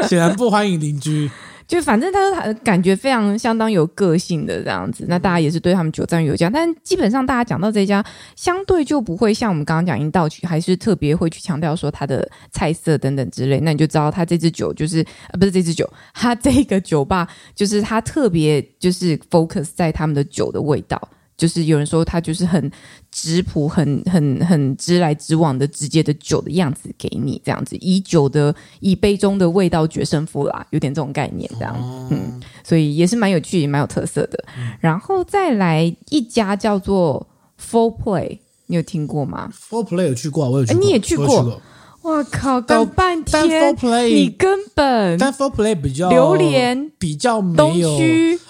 [0.00, 1.30] 显 显然不欢迎邻居。
[1.68, 6.50] 就反正他他感觉非常相当有个性的这样子，那大家也是对他们酒赞有加。
[6.50, 8.04] 但基本上大家讲到这家，
[8.36, 13.58] 相对就不会像我们刚刚讲阴道曲，还是特别会去强调说它的菜色等等之类。
[13.60, 21.00] 那你就知道他这支酒就是啊，不是这支酒，他这个酒吧就是他特别就是 focus 在他们的酒的味道。
[21.42, 22.70] 就是有人说他就是很
[23.10, 34.44] 质朴、很很很直来直往的直接的酒的样子给你，这样子以酒的以杯中的味道决胜负啦，有点这种概念这样，哦、嗯，所以也是蛮有趣、也蛮有特色的。
[34.56, 37.26] 嗯、然后再来一家叫做
[37.60, 41.60] Four Play，你有听过吗？Four Play 有去过，我有去过，诶你也去过。
[42.02, 42.60] 哇靠！
[42.60, 43.74] 搞半天，
[44.10, 47.98] 你根本但 Four Play 比较榴莲比较没有。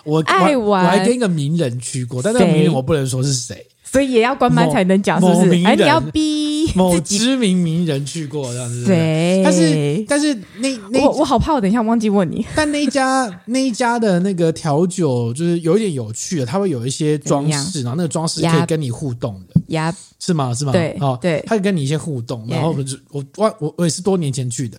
[0.05, 5.65] 我爱玩，我还跟一个名人去过，但那个名人我不能说是谁，所以也要关麦才能讲，是不是？
[5.67, 8.87] 哎，你要逼 某知名名人去过这样子。
[8.87, 12.47] 谁，但是但是那那我我好怕，我等一下忘记问你。
[12.57, 19.52] 但那一家那一家的那个调酒就是有一点有趣的，它会有一些装饰，然后那个装饰可以跟你互动的。
[19.73, 19.95] 呀。
[20.19, 20.55] 是吗？
[20.55, 20.71] 是吗？
[20.71, 24.79] 对，哦，对，他会跟你一些互动，然后我就我我我也是多年前去的，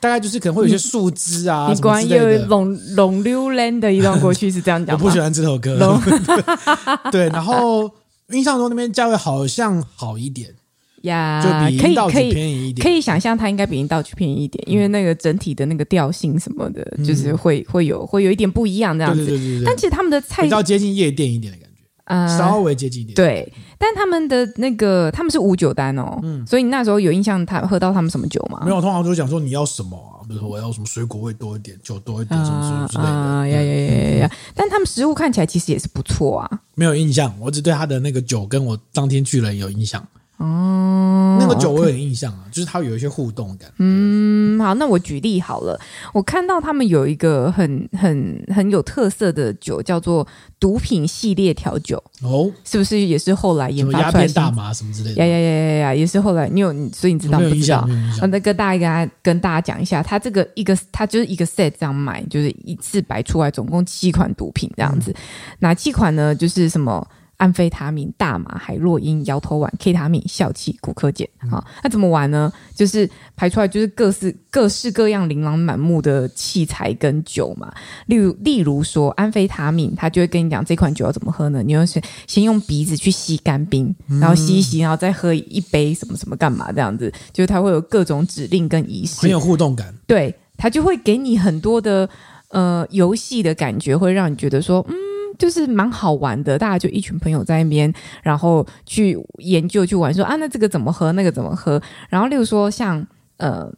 [0.00, 2.38] 大概就是可能会有些树枝啊什么之类的。
[2.38, 4.94] 有龙龙溜兰的一段过去是这样讲。
[4.96, 5.98] 我不喜欢这首歌。
[7.10, 7.90] 对，然后
[8.28, 10.54] 印象中那边价位好像好一点
[11.02, 12.86] 呀，就比银道去便宜一点。
[12.86, 19.62] 可以想象它应该比银道去便宜一点，因为那个整体的那个调性什么的，就是会会有会有一点不一样这样子。
[19.66, 21.63] 但其实他们的菜比较接近夜店一点的。
[22.04, 23.14] 呃，稍微接近一点。
[23.14, 28.60] 对，但他们的那个他们是无酒单哦，嗯，所以你那时候有印象他喝到他们什么酒吗？
[28.64, 33.10] 没有，通常都是讲说你要什么啊，比如说我要什么水果味多一点，酒多一点，什么什么之类的。
[33.10, 34.32] 啊呀呀呀呀！
[34.54, 36.60] 但他们食物看起来其实也是不错啊。
[36.74, 40.06] 没有印象，我只对他的那个酒跟我当天去了有印象。
[40.36, 43.70] 哦，那个酒我有点印象啊.就是它有一些互动感。
[43.78, 45.80] 嗯，好，那我举例好了，
[46.12, 50.26] 我看到他们有一个很很很有特色的酒，叫做
[50.58, 52.02] 毒品系列调酒。
[52.22, 54.32] 哦，是不是也是后来研发出来的？
[54.34, 55.24] 大麻什么之类的？
[55.24, 57.88] 呀呀呀呀呀，也是后来你有，所以你知道不知道？
[58.28, 65.12] 那跟大家跟大家讲一下，它这个一个它就是一个 set 这样买，就是一次摆出来，总共七款毒品这样子。
[65.12, 65.16] 嗯、
[65.60, 66.34] 哪七款呢？
[66.34, 67.06] 就是什么？
[67.36, 71.26] 安非他命、大麻、海洛因、摇头丸、K 他命、笑气、骨科碱。
[71.50, 72.52] 好，那怎么玩呢？
[72.74, 77.72] 就是排出来就是各式各式各样、琳琅满目的器材跟酒嘛。
[78.06, 81.62] 例如，例如说安非他命，他就会跟你讲这款酒要怎么喝呢？
[81.62, 87.12] 你要先先用鼻子去吸干冰，然后吸一吸，然后再喝一杯什么什么干嘛这样子？
[87.32, 89.94] 就是他会有各种指令跟仪式，很有互动感。
[90.06, 92.08] 对，他就会给你很多的
[92.48, 94.94] 呃游戏的感觉，会让你觉得说嗯。
[95.38, 97.92] 就是蛮好玩的，大家就一群朋友在那边，
[98.22, 101.80] 然后去研究去玩，说啊，那这个怎么喝，那个怎么喝？
[102.08, 103.70] 然后例如说像呃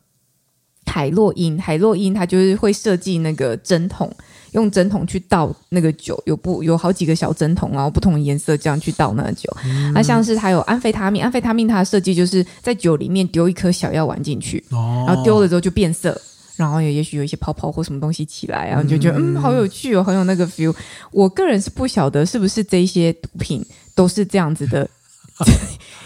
[0.85, 4.11] 海洛因，海洛因它就是会设计那个针筒，
[4.53, 9.51] 用针筒去倒那个酒，有不有好几个小针筒，然后不同颜色这样去倒那个酒。
[9.65, 16.19] 嗯、那像是它有安非他命，安非他命它的设计就是在酒里面丢一颗小药丸进去，哦、然后丢了之后就变色。
[16.57, 20.75] 然后也也许有一些泡泡或什么东西起来，然后就觉得嗯，好有趣哦，很有那个 feel。
[21.13, 23.65] 我个人是不晓得是不是这些毒品
[23.95, 24.89] 都是这样子的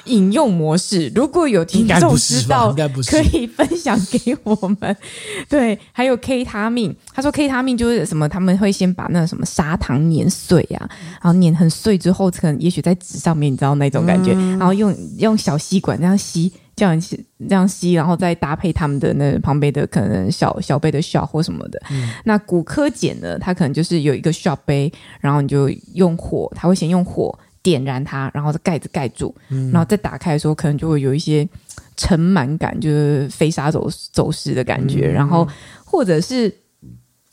[0.04, 1.10] 饮用模式。
[1.14, 2.74] 如果有听众知道，
[3.06, 4.96] 可以分享给我们。
[5.48, 10.88] 对，还有 K 他命，他说 K 他命就是什么，他们会先把那什么砂糖碾碎啊，
[11.22, 16.52] 然后碾很碎之后，可能也许在纸上面，你知道那种感觉，嗯、然后用用小吸管这样吸。
[16.76, 21.78] 这样吸，这样吸，然后再搭配他们的那旁边的可能小小杯的 shot 或什么的。
[21.90, 23.38] 嗯、那骨科碱呢？
[23.38, 31.48] 它可能就是有一个 shot 杯，然后你就用火，它会先用火点燃它，然后盖子盖住，嗯、然后再打开的时候，可能就会有一些
[31.96, 35.08] 尘螨感，就是飞沙走走石的感觉。
[35.10, 35.46] 嗯、然后
[35.84, 36.54] 或者是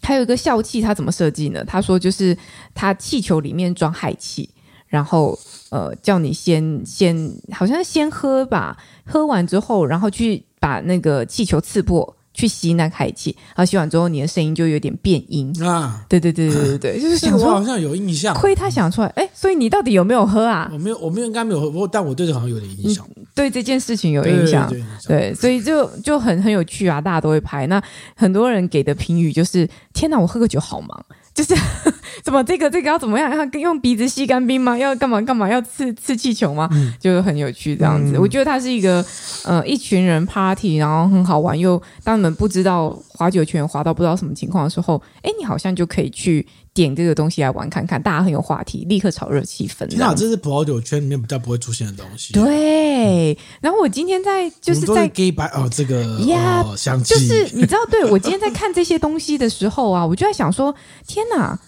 [0.01, 1.63] 还有一个笑气，它怎么设计呢？
[1.65, 2.37] 他说就是
[2.73, 4.49] 它气球里面装氦气。
[4.89, 5.37] 然后，
[5.69, 16.05] 呃，叫你先先，好像先喝吧，喝完之后，然后去把那个气球刺破，去吸那氦气，然后吸完之后，你的声音就有点变音啊。
[16.07, 20.69] 对对对对对对， 就是想说，我好像有印象，亏他想出来，哎，所以你到底有没有喝啊？
[20.71, 27.65] 我没有，我没有，应该没有喝过，但我对这好像有点印象，对这件事情有印象，对，对，对，对，所以就就很很有趣啊，大家都会拍。
[27.65, 27.81] 那
[28.15, 31.05] 很多人给的评语就是：天哪，我喝个酒好忙。
[31.37, 31.53] 就是
[32.23, 33.29] 怎么这个这个要怎么样？
[33.31, 34.75] 要用鼻子吸干冰吗？
[34.75, 35.47] 要干嘛干嘛？
[35.47, 36.67] 要刺刺气球吗？
[36.73, 38.13] 嗯、就很有趣这样子。
[38.17, 39.05] 嗯、我觉得它是一个
[39.45, 41.57] 呃一群人 party，然后很好玩。
[41.57, 46.43] 又当你们不知道划酒泉划到不知道什么情况的时候，哎，你好像就可以去
[46.85, 49.87] 点这个东西来玩看看，大家很有话题，立刻炒热气氛。
[49.97, 52.33] 那这是葡萄酒圈里面比较不会出现的东西。
[52.33, 53.33] 对。
[53.33, 60.73] 嗯、然后我今天在就是在 gay 白哦这个呀，香气就是你知道，对我今天在看这些东西的时候啊，我就在想说，
[61.05, 61.25] 天。
[61.35, 61.59] 哪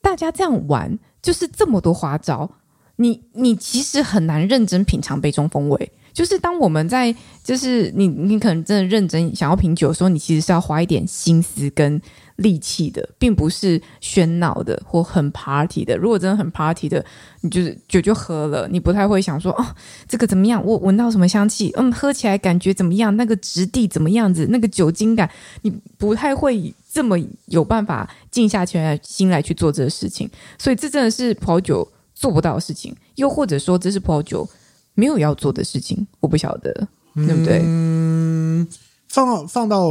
[0.00, 2.50] 大家这样玩，就是这么多花招，
[2.96, 5.92] 你你其实很难认真品尝杯中风味。
[6.14, 12.00] 就是当我们在，就是你你可能真的认真想要品酒的时候，你其实是要花一点心思跟
[12.36, 15.96] 力气的，并不是喧闹的或很 party 的。
[15.96, 17.04] 如果真的很 party 的，
[17.40, 19.64] 你就是酒就喝了，你不太会想说哦，
[20.06, 20.62] 这个怎么样？
[20.64, 21.72] 我闻到什么香气？
[21.76, 23.16] 嗯，喝起来感觉怎么样？
[23.16, 24.46] 那个质地怎么样子？
[24.50, 25.30] 那个酒精感，
[25.62, 28.64] 你不太会这么有办法静下
[29.02, 30.28] 心来去做这个事情。
[30.58, 34.46] 所以这真的是葡萄酒做不到的事情，又或者说这是葡萄酒
[34.94, 36.06] 没有要做的事情。
[36.20, 36.70] 我不晓得，
[37.14, 37.62] 对不对？
[37.64, 38.68] 嗯，
[39.08, 39.90] 放放到。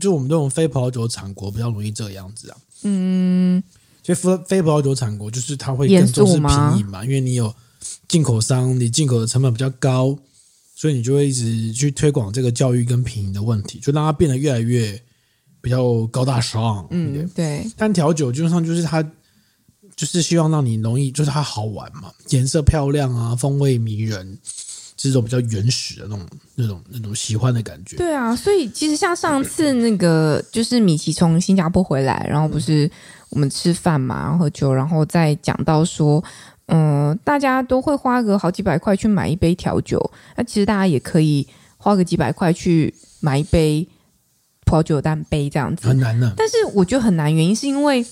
[0.00, 3.62] 就我们这种非葡萄酒产国比较容易这个样子啊，嗯，
[4.02, 7.54] 所以非非葡萄酒产国就是它会更重视品饮嘛，因为你有
[8.08, 10.16] 进口商，你进口的成本比较高，
[10.74, 15.00] 所以你就会一直去推广这个教育跟品饮的问题，就让它变得越来越
[15.60, 17.66] 比较高大上，嗯，对。
[17.76, 19.02] 但调酒基本上就是它
[19.94, 24.38] 就是希望让你容易，就是它好玩嘛，颜色漂亮啊，风味迷人。
[25.06, 27.96] 这种比较原始的那种、那种、那种喜欢的感觉。
[27.96, 32.90] 对啊，所以其实像上次那个，就是米奇从新加坡回来，然后不是
[33.30, 36.22] 我们吃饭嘛，然后喝酒，然后再讲到说，
[36.66, 43.88] 嗯、呃，大家都会花个好几百块去买一杯调酒，那其实大家也可以花个几百块去买一杯
[44.64, 46.34] 葡萄酒单杯这样子，很难的。
[46.36, 48.04] 但是我觉得很难，原因是因为。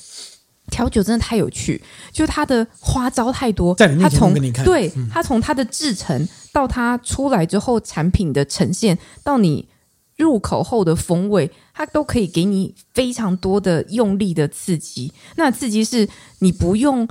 [0.71, 3.75] 调酒真的太有趣，就它的花招太多。
[3.75, 9.69] 在你面前从给你看，对，它从它的制成到它出来之后产品的呈现，到你
[10.17, 15.13] 入口后的风味，它都可以给你非常多的用力的刺激。
[15.37, 17.07] 那刺激是你不用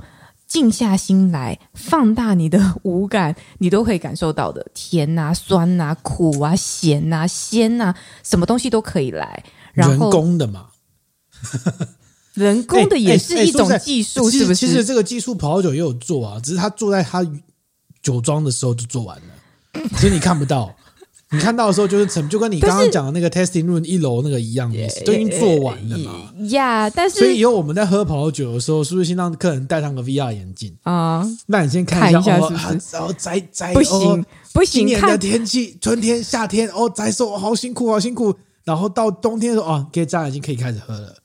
[0.46, 4.66] 静下心来放大你的五感，你都可以感受到的。
[4.74, 9.42] 甜啊、酸啊、苦啊、咸啊、鲜啊，什么东西都可以来。
[9.72, 10.66] 然后人工的嘛。
[12.34, 14.54] 人工的也是一种技术，是不是？
[14.54, 17.24] 其实这个技术葡萄酒也有做啊，只是他做在他
[18.02, 20.74] 酒庄的时候就做完了，所以你看不到。
[21.30, 26.30] 你看到的时候就是成，就跟你刚刚讲的那个 testing room 一楼那个一样的意思，都已经做完了嘛。
[26.50, 31.26] 呀，但是所以以后我们在喝葡萄酒的时候，是不是先让客人戴上个 VR 眼镜啊？
[31.46, 32.52] 那你先看一下，哦，
[32.92, 41.16] 然后摘摘，不行不行，今年的天气，春天夏天哦，摘收好辛苦好辛苦，然后到冬天的时候啊，可以摘眼镜可以开始喝了。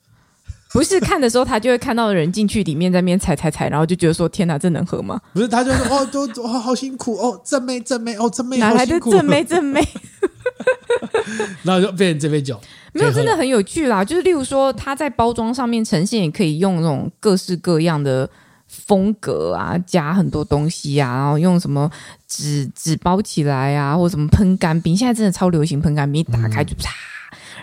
[0.72, 9.84] 不是看的时候，他就会看到人进去里面在那边踩踩踩，然后就觉得说：“天哪，这能喝吗？”不是，他就说：“哦，都哦，好辛苦哦，正妹正妹哦，正妹哪来的正妹 正妹？”
[11.64, 12.60] 然后就变成这杯酒，
[12.92, 14.04] 没有真的很有趣啦。
[14.04, 18.28] 就是例如说，它在包装上面呈现，也可以用那种各式各样的
[18.68, 21.90] 风格啊，加很多东西啊，然后用什么
[22.28, 26.90] 纸纸包起来啊，或者什么喷干冰，现在真的超流行喷干冰，一打开就啪。
[26.90, 27.19] 嗯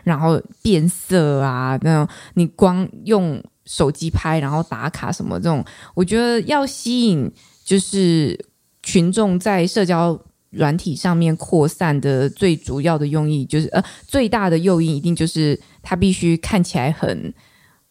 [0.08, 7.30] 然后变色啊，那种你光用手机拍，然后打卡什么这种，我觉得要吸引
[7.66, 8.40] 就是
[8.82, 10.18] 群众在社交
[10.52, 17.34] 软体上面扩散的最主要的用意，就是呃最大的诱因一定就是它必须看起来很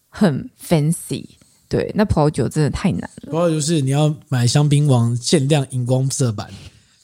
[0.09, 1.26] 很 fancy。
[1.68, 3.31] 对，那葡萄酒真的太难了。
[3.31, 6.48] 葡萄酒是你要买香槟王限量荧光色版。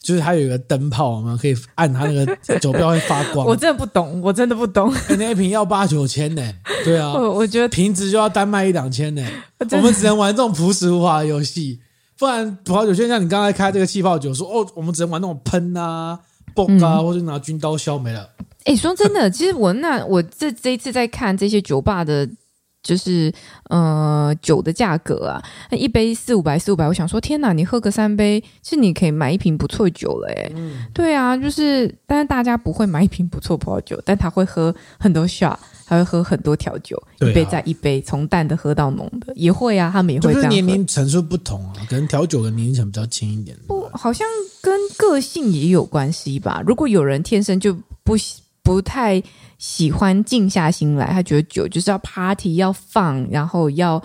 [0.03, 3.47] 就是它有一个灯泡，我们可以按它那个酒标会发光。
[3.49, 4.93] 我真的不懂，我真的不懂。
[5.19, 6.43] 那一瓶要八九千呢？
[6.85, 9.25] 对啊，我我觉得瓶子就要单卖一两千呢。
[9.71, 11.79] 我们只能玩这种朴实无华的游戏，
[12.19, 16.19] 不然葡萄酒就像你刚才开这个气泡酒，说哦，我们只能玩那种喷啊、
[16.55, 18.29] 蹦啊，或者拿军刀削没了。
[18.65, 22.29] 哎、欸，说真的，其实我那我这这一次在看这些酒吧的。
[22.83, 23.33] 就是
[23.69, 30.53] 呃酒的价格啊，那一杯四五百四五百，我想说天哪，你喝个三杯，其实你可以买一瓶不错酒了诶。
[30.57, 40.51] 嗯，对啊，就是但是大家不会买一瓶不错葡萄酒，但他会喝很多 shot，他会喝很多调酒，啊、一杯再一杯，从淡的喝到浓的，也会啊，他们也会这样。
[40.51, 43.57] 年龄层数不同啊，可能调酒的年龄层比较轻一点。
[43.69, 44.27] 不，好像
[44.61, 46.63] 跟个性也有关系吧。
[46.67, 48.17] 如果有人天生就不
[48.63, 49.23] 不太。
[49.59, 54.03] 喜欢静下心来，他觉得酒就是要 party 要放，然后要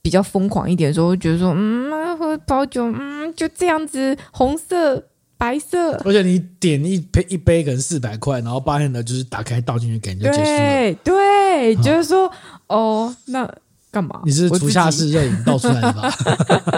[0.00, 5.04] 比较疯狂一点的时候，会觉得说，嗯，喝包酒，嗯，就这样子，红色、
[5.36, 5.92] 白色。
[6.06, 10.46] 而且你点一杯一杯可能四百块，然后八天的就是打开倒进去给人就结束了。
[10.46, 12.32] 对对，就是说，
[12.68, 13.46] 哦，那
[13.90, 14.22] 干嘛？
[14.24, 16.10] 你是厨下式热饮倒出来的吧？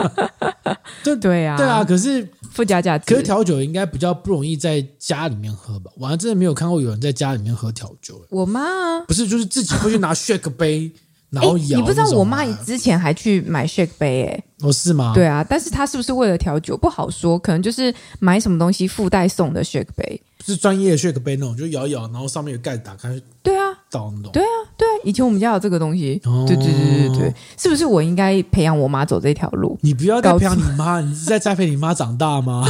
[1.05, 2.29] 对对啊，对啊，可是。
[2.57, 5.91] 附加价值，可是调酒应该比较不容易在家里面喝吧？
[5.99, 8.19] 我还真的没有看过有人在家里面喝调酒。
[8.31, 10.91] 我妈不是，就是自己会去拿 shake 杯，
[11.29, 11.79] 然后摇。
[11.79, 14.45] 你不知道我妈之前还去买 shake 杯诶？
[14.61, 15.13] 哦，是吗？
[15.15, 17.39] 对啊，但是她是不是为了调酒不好说？
[17.39, 20.23] 可能就是买什么东西附带送的 shake 杯。
[20.45, 23.21] 是专业的 shake 杯那种，就摇一摇，然后上面有盖子打开。
[23.43, 24.31] 对啊，倒那种。
[24.33, 26.21] 对啊，对啊，以前我们家有这个东西。
[26.25, 29.79] 哦、对对对对对，是不是我应该培养我妈走这条路？
[29.83, 32.65] 你不要再培养你妈，你是在栽培你妈长大吗？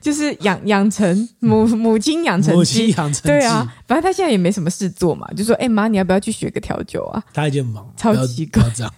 [0.00, 8.92] 就是养养成母母亲养成母亲养成对啊，反正她现在也没什么事做嘛，就说：“哎、欸、妈，你要不要去学个调酒啊？”她已经忙，超级高这样，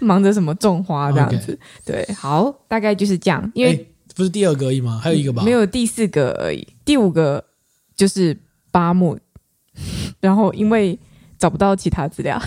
[0.00, 1.58] 忙着什么种花这样子。
[1.84, 2.04] Okay.
[2.06, 3.72] 对，好，大概就是这样，因为。
[3.72, 5.00] 欸不是第二个而已吗？
[5.02, 5.42] 还有一个吧？
[5.42, 6.66] 没有第四个而已。
[6.84, 7.44] 第五个
[7.96, 8.36] 就是
[8.70, 9.18] 巴木，
[10.20, 10.98] 然后因为
[11.38, 12.40] 找不到其他资料，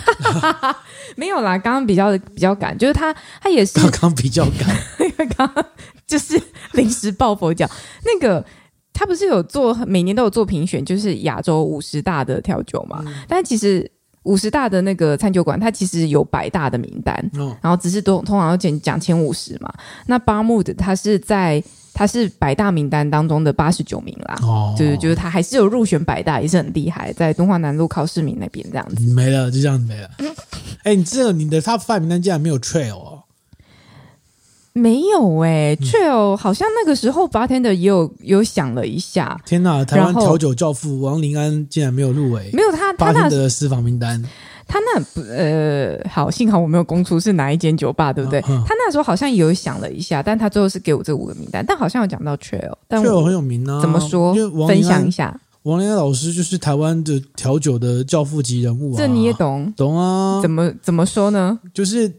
[1.16, 1.58] 没有啦。
[1.58, 4.68] 刚刚比较比较赶，就是他他也是 刚刚比较赶，
[5.00, 5.66] 因为刚刚
[6.06, 6.40] 就是
[6.72, 7.68] 临时抱佛脚。
[8.04, 8.44] 那个
[8.92, 13.02] 他不是有做每年都有做评选，就是亚洲五十大的调酒嘛？
[13.06, 13.90] 嗯、但其实。
[14.26, 19.72] 五十大的那个餐酒馆，它其实有百大的名单，哦、然后只是都通常要讲讲前五十嘛。
[20.06, 21.62] 那巴木的它是在
[21.94, 29.00] 它是百大名单当中的八十九名啦，哦、就是就是它还是有入选百大，也是很厉害，在东华南路靠市民那边这样子。
[29.14, 30.10] 没了，就这样子没了。
[30.82, 33.22] 哎、欸，你这个你的 Top Five 名单竟然没有 Trail 哦。
[34.76, 39.40] 没有哎、欸，却有、嗯、好像那个时候 bartender 也有有想了一下。
[39.46, 44.22] 天哪，台湾调酒教父王林安竟然没有入围，没有他他那的私房名单。
[44.68, 48.38] 他那不呃好，幸好我没有公出是哪一间酒吧，对不对？
[48.40, 53.80] 嗯嗯、他那时候好像也有想了一下，但他最后是给我这五个名单，但好像有讲到 Trail，但 Trail 很有名啊。
[53.80, 54.34] 怎么说？
[54.68, 55.40] 分享一下。
[55.62, 59.72] 王林安老师就是台湾的调酒的教父级人物啊，这你也懂？
[59.74, 60.42] 懂啊？
[60.42, 61.58] 怎么怎么说呢？
[61.72, 62.12] 就是。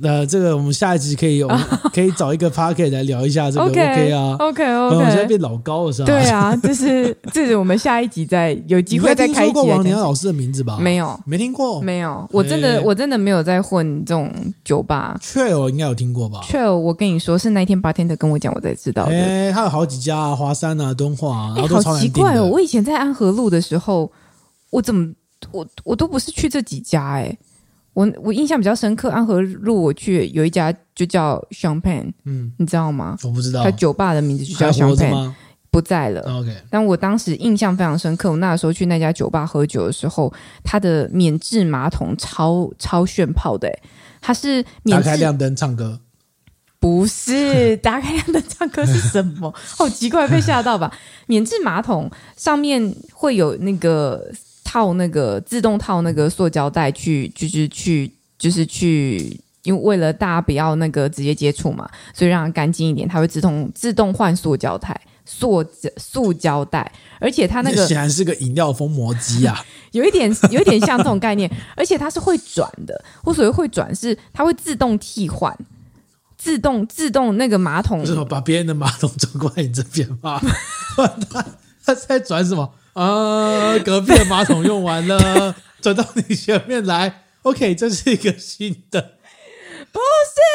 [0.00, 1.48] 那这个我们下一集可以有
[1.92, 6.06] 可以找一个 Podcast 来聊一下这个 OK 啊 OK OK，我现在变老高了是吧？
[6.06, 9.52] 对啊，就是这是我们下一集再有机会再开一集。
[9.52, 10.78] 听说过王良老师的名字吧？
[10.80, 12.28] 没有，没听过，没有。
[12.32, 14.32] 我真的我真的没有在混这种
[14.64, 15.16] 酒吧。
[15.22, 19.12] Trail 应该有听过吧？Trail 我跟你说是那一天 bartender 跟我讲，我才知道的。
[19.12, 22.44] 哎，他有好几家啊，华山啊，敦化啊，然后好奇怪哦！
[22.46, 24.10] 我以前在安和路的时候，
[24.70, 25.12] 我怎么
[25.52, 27.38] 我我都不是去这几家哎。
[27.94, 33.16] 我我印象比较深刻，安和路我去有一家就叫 Champagne，嗯，你知道吗？
[33.22, 35.32] 我不知道，他酒吧的名字就叫 Champagne，
[35.70, 36.20] 不在了。
[36.22, 40.32] OK，但我当时印象非常深刻，我那时候去那家酒吧喝酒的时候，
[40.64, 43.72] 它的免治马桶超超炫炮的，
[44.20, 46.00] 它是免打开亮灯唱歌，
[46.80, 49.54] 不是打开亮灯唱歌是什么？
[49.78, 50.92] 好奇怪，被吓到吧？
[51.28, 54.32] 免治马桶上面会有那个。
[54.74, 65.64] 套那个自动套那个塑胶袋去，就是去，就是去，因为为了大家不要那个直接接触嘛，所以让它干净一点，它会自动自动换塑胶袋，塑
[65.96, 71.48] 塑胶袋，而且它那个显然是个饮料封膜机啊， 有一点有一点像这种概念，
[71.78, 75.56] 而且它是会转的，我所谓会转是它会自动替换，
[76.36, 80.40] 自动自动那个马桶，是把别人的马桶转过来你这边吗？
[81.30, 81.46] 它
[81.84, 82.68] 它在转什么？
[82.94, 83.78] 啊！
[83.84, 87.22] 隔壁的马桶用完了， 转到你前面来。
[87.42, 89.16] OK，这是一个新的，
[89.92, 90.00] 不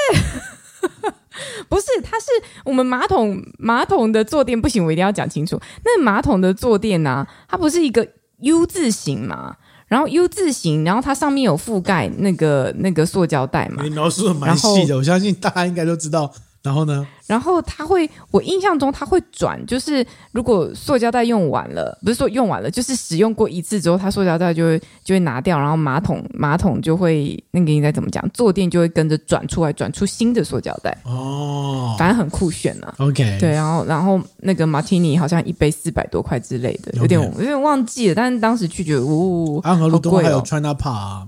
[0.10, 1.12] 是，
[1.70, 2.26] 不是，它是
[2.66, 5.62] 我们马桶马桶的坐垫不行，我一定要讲清楚。
[5.86, 7.28] 那马桶的坐垫呢、啊？
[7.48, 8.08] 它不是一个
[8.40, 9.56] U 字形嘛？
[9.88, 13.84] 然后 U 字形，然后它上面有覆盖那个那个塑胶袋嘛？
[13.84, 16.34] 你描述的蛮细的，我相信大家应该都知道。
[16.62, 17.08] 然后呢？
[17.28, 28.28] 然后它会，我印象中它会转，就是如果塑胶袋用完了，不是说用完了，就是使用过一次之后，它塑胶袋就会就会拿掉，然后马桶马桶就会那个应该怎么讲？
[28.34, 32.94] 坐垫就会跟着转出来，转出新的塑胶袋哦，反正很酷炫啊。
[32.98, 41.28] OK，对，然后然后那个马提尼好像一杯四百多块之类的，有点.有点忘记了，但是当时去觉得，呜、哦，安和路东还有 China Park。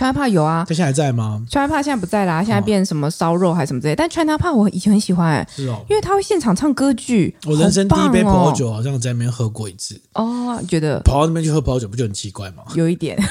[0.00, 3.94] China Park 有啊，他现在还在吗？China Park 现在不在啦，现在变什么烧肉还是什么之类。
[3.94, 7.36] 但 China Park 我以前很喜欢、欸，是哦，因为他会现场唱歌剧。
[7.44, 10.00] 我人生第一杯葡萄酒好像在那边喝过一次。
[10.14, 12.62] 哦，觉得跑到那边去喝葡萄酒不就很奇怪吗？
[12.74, 13.22] 有一点，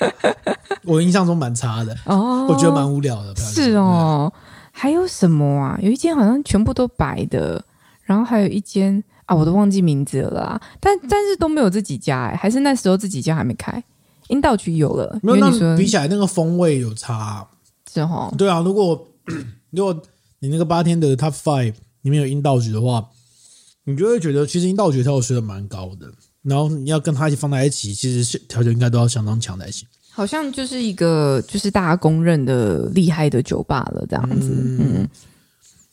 [0.84, 3.34] 我印象中蛮差的哦，我觉得蛮无聊的。
[3.36, 4.30] 是哦，
[4.72, 5.78] 还有什么啊？
[5.80, 7.64] 有一间好像全部都白的，
[8.02, 10.60] 然后还有一间啊，我都忘记名字了啦。
[10.78, 13.82] 但但是都没有这几家哎、欸，还是那时候这几家还没开。
[14.30, 15.50] 阴道局有了，没有？
[15.50, 17.48] 那比起来那个风味有差、啊，
[17.92, 18.32] 是哈？
[18.38, 19.08] 对啊，如果
[19.70, 20.02] 如果
[20.38, 23.08] 你那个八天的 Top Five 里面有阴道局的话，
[23.84, 26.10] 你就会觉得其实阴道局调酒水准蛮高的。
[26.42, 29.86] 然后你要跟它一起放在一起，其实调酒应该都要相当强才行。
[30.12, 34.48] 好像就是一个就是大家公认的厉害的酒吧了，这样子。
[34.50, 35.08] 嗯，嗯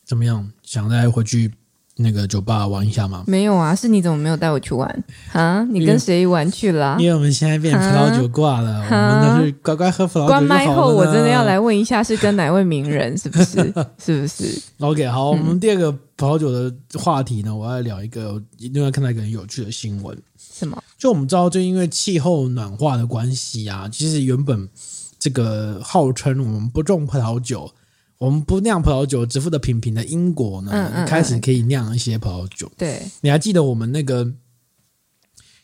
[0.06, 0.50] 怎么样？
[0.64, 1.52] 想再回去
[2.00, 3.24] 那个酒吧玩一下吗？
[3.28, 5.64] 没有啊，是你怎么没有带我去玩啊？
[5.70, 6.96] 你跟谁玩去了？
[7.00, 10.28] 因为我们现在变葡萄酒挂了，我们都是乖乖喝葡萄酒。
[10.28, 13.18] 关麦后，我真的要来问一下，是跟哪位名人？
[13.18, 13.74] 是不是？
[13.98, 20.16] 是不是？OK，好，我们第二个葡萄酒的话题呢，我要聊一个，另外看到一个很有趣的新闻。
[20.38, 20.82] 什么？
[20.98, 24.70] 就我们知道，就因为气候暖化的关系啊，其实原本
[25.18, 27.72] 这个号称我们不种葡萄酒。
[28.18, 32.72] 我们不酿葡萄酒，只负责品评的英国呢，嗯嗯、开始可以酿一些葡萄酒。
[32.78, 34.28] 对，你还记得我们那个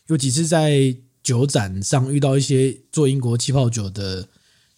[0.06, 4.28] 有几次在酒展上遇到一些做英国气泡酒的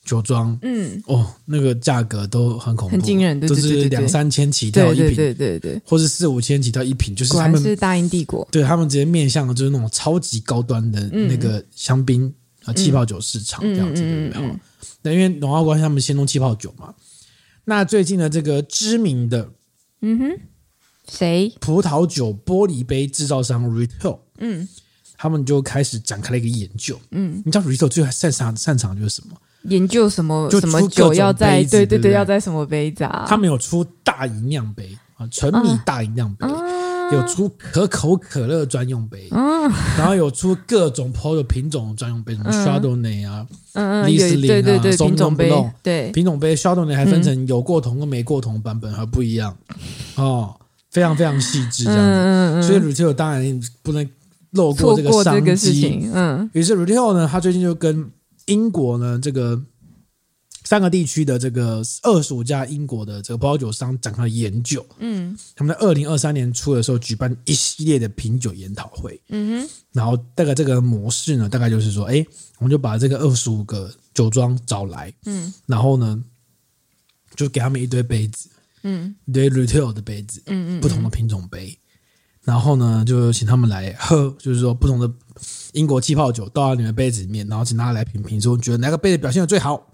[0.04, 0.58] 酒庄？
[0.62, 12.32] 嗯，哦，那个价格都很恐怖，很惊人，对对对对对，就是两三千起跳一瓶，对对对对，或是四五千起跳一瓶，就是他们是大英帝国，对他们直接面向的就是那种超级高端的那个香槟
[12.64, 14.58] 啊气泡酒市场这样子，对不对？
[15.02, 16.94] 那因为暖化关系，他们先弄气泡酒嘛。
[17.68, 19.50] 那最近的这个知名的，
[20.00, 20.40] 嗯哼，
[21.08, 21.52] 谁？
[21.60, 24.68] 葡萄酒玻璃杯制造商 Retail，嗯，
[25.18, 29.36] 他们就开始展开了一个研究，嗯，你知道 Retail 最擅长擅长就是什么？
[29.62, 30.48] 研究什么？
[30.48, 33.26] 就什么酒要在对对对，要在什么杯子啊？
[33.28, 36.46] 他们有出大吟酿杯啊，纯米大吟酿杯。
[37.12, 45.52] 有出可口可乐专用杯，嗯，然后有出各种葡萄酒品种专用杯，什么 Chardonnay 啊，嗯嗯，对对对对，品种杯，
[45.82, 49.56] 对品种杯 Chardonnay 还分成有过桶跟没过桶版本，还不一样
[50.16, 50.54] 哦，
[50.90, 54.08] 非常非常细致这样子，所以 Retail 当然不能
[54.52, 58.10] 漏过这个商机，嗯，于是 Retail 呢，他最近就跟
[58.46, 59.62] 英国呢这个。
[60.66, 72.26] 三个地区的这个二十五家英国的这个葡萄酒商展开了研究，嗯，他们在二零二三年初的时候举办一系列的品酒研讨会，嗯哼，然后大概这个模式呢，大概就是说，哎，
[72.58, 76.20] 我们就把这个二十五个酒庄找来，嗯，然后呢，
[77.36, 78.48] 就给他们一堆杯子，
[78.82, 81.78] 嗯，一堆 retail 的杯子，嗯嗯，不同的品种杯，
[82.42, 85.08] 然后呢，就请他们来喝，就是说不同的
[85.74, 89.92] 英国气泡酒倒到你们杯子里面，然后请大家来品评，说觉得哪个杯子表现的最好。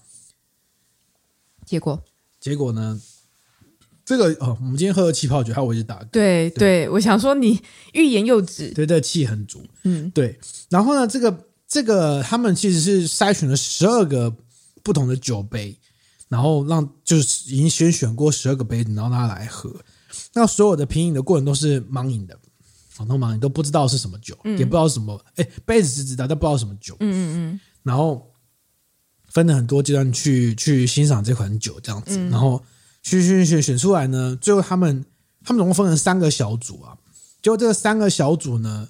[1.72, 2.04] 结果，
[2.38, 3.00] 结果呢？
[4.04, 6.04] 这个哦，我们今天喝的气泡酒，它我一直打。
[6.12, 7.58] 对对，对，我想说你
[7.94, 8.68] 欲言又止。
[8.74, 9.64] 对，这气很足。
[9.84, 10.38] 嗯，对。
[10.68, 14.30] 然后呢，这个这个他们其实是筛选了十二个
[14.82, 15.74] 不同的酒杯，
[16.28, 19.74] 然后让就是已经先选过十二个杯子，然后让他来喝。
[20.34, 22.38] 那所有的品饮的过程都是盲饮的，
[22.94, 25.18] 普通盲饮都不知道是什么酒，嗯、也不知道什么。
[25.36, 26.94] 哎，杯子是知道，但不知道什么酒。
[27.00, 27.22] 嗯嗯
[27.54, 27.60] 嗯。
[27.82, 28.28] 然后。
[29.32, 32.62] 分了很多阶段去去欣赏这款酒，这样子，嗯、然后
[33.02, 34.36] 选选选选出来呢。
[34.38, 35.04] 最后他们
[35.42, 36.94] 他们总共分成三个小组啊，
[37.40, 38.88] 结果这三个小组呢，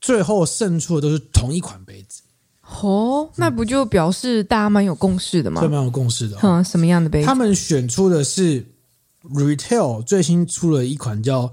[0.00, 2.22] 最后胜出的都是同一款杯子。
[2.82, 5.60] 哦，那不就表示大家蛮有共识的吗？
[5.60, 6.40] 对，蛮有共识的、哦。
[6.42, 7.26] 嗯，什么样的杯子？
[7.26, 8.64] 他们选出的是
[9.24, 11.52] Retail 最新出了一款叫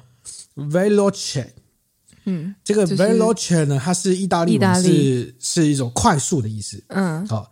[0.55, 1.47] Veloce。
[2.25, 6.81] 嗯，这个 Veloce 呢，它是意大利文，是是一种快速的意思。
[6.87, 7.51] 嗯，好。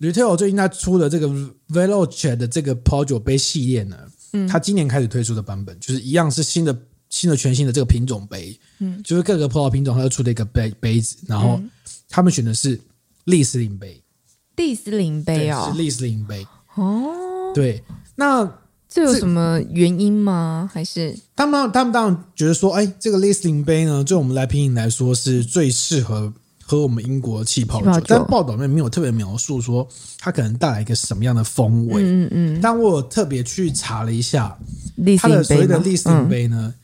[0.00, 1.28] Retail 最近他出的这个
[1.68, 3.96] Veloce 的这个葡萄酒杯系列呢，
[4.32, 6.76] 嗯，他今年开始推出的版本就是一样是新的
[7.08, 11.60] 新的全新的这个品种杯，嗯，就是各个葡萄品种它都出了一个杯杯子，然后
[12.08, 12.78] 他们选的是
[13.24, 14.02] 利斯林杯，
[14.56, 17.82] 利斯林杯哦，是利斯林杯哦，对，
[18.16, 20.68] 那这有什么原因吗？
[20.72, 26.34] 还是他们他们当然觉得说，哎，这个利斯林杯呢，对我们来品饮来说是最适合。
[26.74, 29.86] 喝我们英国气泡酒，但报道里面没有特别描述说
[30.18, 32.02] 它可能带来一个什么样的风味。
[32.02, 32.60] 嗯嗯。
[32.60, 34.58] 但我有特别去查了一下，
[35.18, 36.74] 它的所谓的利斯林杯呢，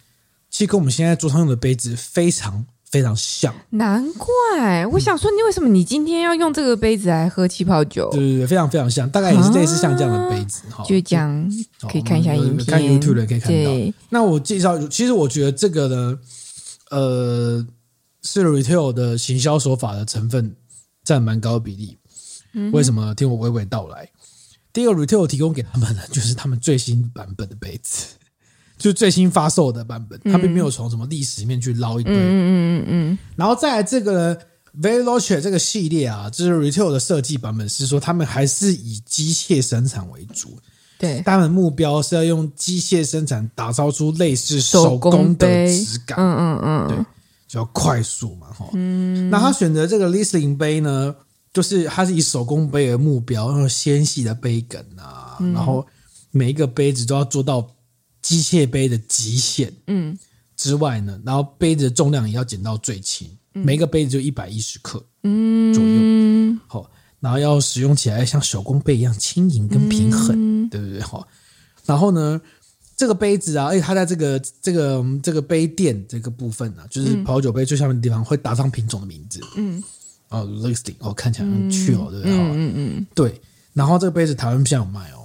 [0.49, 3.55] 其实跟我们现在桌上用的杯子非常非常像。
[3.70, 8.09] 难怪我想说，你为什么你今天要用这个杯子来喝气泡酒？
[8.11, 10.84] 对对对，非常非常像，大概也是类似像这样的杯子哈。
[10.84, 11.51] 就这样，
[11.91, 13.70] 可以看一下影片，看 YouTube 的可以看到。
[14.09, 16.18] 那我介绍，其实我觉得这个呢，
[16.91, 17.66] 呃。
[18.23, 20.55] 是 retail 的行销手法的成分
[21.05, 21.99] 占蛮高的比例，
[22.73, 23.14] 为什么？
[23.14, 24.09] 听我娓娓道来。
[24.73, 28.07] 第一个 retail 提供给他们的就是他们最新版本的杯子，
[28.79, 32.14] 就最新发售的版本，他并没有从什么历史里面去捞一堆。
[32.14, 34.39] 嗯嗯嗯，然后再来这个
[34.81, 40.57] Veloce 这个系列啊，就是 retail 的设计版本是说他们还是以机械生产为主，
[40.99, 46.16] 对，他们目标是要用机械生产打造出类似手工的质感。
[46.16, 47.05] 嗯嗯嗯，对。
[47.51, 51.12] 比较快速嘛，哈，嗯，那他选择这个 Riesling 杯呢，
[51.53, 55.84] 就是它是以手工杯为目标，然后纤细的杯梗啊，嗯、然后
[56.30, 57.68] 每一个杯子都要做到
[58.22, 60.16] 机械杯的极限，嗯，
[60.57, 66.88] 之外呢，然后杯子的重量也要减到最轻，嗯、每一个杯子就一百一十克，嗯，左右，好，
[67.18, 71.01] 然后要使用起来像手工杯一样轻盈跟平衡，嗯、对不对？
[71.01, 71.26] 好，
[71.84, 72.40] 然后呢？
[73.01, 79.40] 这个杯子啊，而且它在这个这个这个杯垫这个部分呢、啊，就是葡萄酒杯最下面的地方会打上品种的名字。
[79.57, 79.82] 嗯，
[80.28, 82.30] 哦，listing，哦，看起来很趣哦，对不对？
[82.30, 83.40] 嗯嗯嗯，对。
[83.72, 85.24] 然后这个杯子台湾现在有卖哦，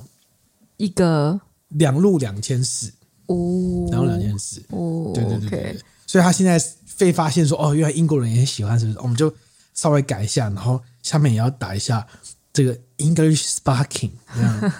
[0.77, 2.87] 一个两路两千四
[3.25, 5.79] 哦，两路两千四哦，对对对对对。
[6.07, 6.57] 所以他现在
[6.97, 8.99] 被发现说，哦，原来英国人也很喜欢，是不是？
[8.99, 9.29] 我们就
[9.73, 12.07] 稍微改一下，然后下面也要打一下。
[12.53, 14.71] 这个 English Sparkling，这样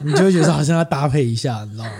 [0.02, 1.90] 你就会觉得好像要搭配一下，你知道吗？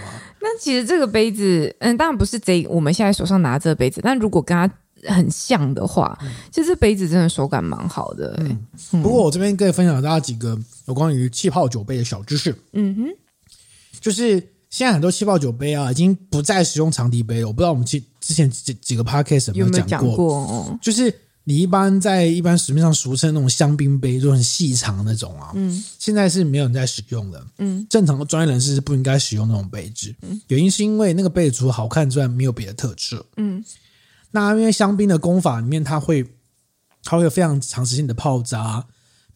[0.40, 4.68] 那其实这个杯子，嗯，当然不是这我们现在手上拿这个杯子，但如果跟它
[5.12, 8.44] 很像的话，嗯、其实这杯子真的手感蛮好的、欸。
[8.44, 12.54] 嗯，嗯不过我这边可以分享大家几个有关于气泡酒杯的小知识。
[12.72, 13.04] 嗯哼，
[14.00, 14.40] 就是
[14.70, 17.46] 现在很多气泡酒杯啊，已经不再使用长笛杯了。
[17.46, 20.08] 我不知道我们之之前几几个 podcast 有没有讲过？
[20.08, 21.12] 讲过哦、就是。
[21.48, 33.64] 你一般在一般市面上俗称那种香槟杯，就很细长那种啊，嗯，现在是没有人在使用的，嗯，正常的专业人士是不应该使用那种杯子，嗯，原因是因为那个杯子除了好看之外，没有别的特质，嗯，
[34.32, 36.26] 那因为香槟的功法里面，它会
[37.04, 38.84] 它会有非常长时间的泡渣，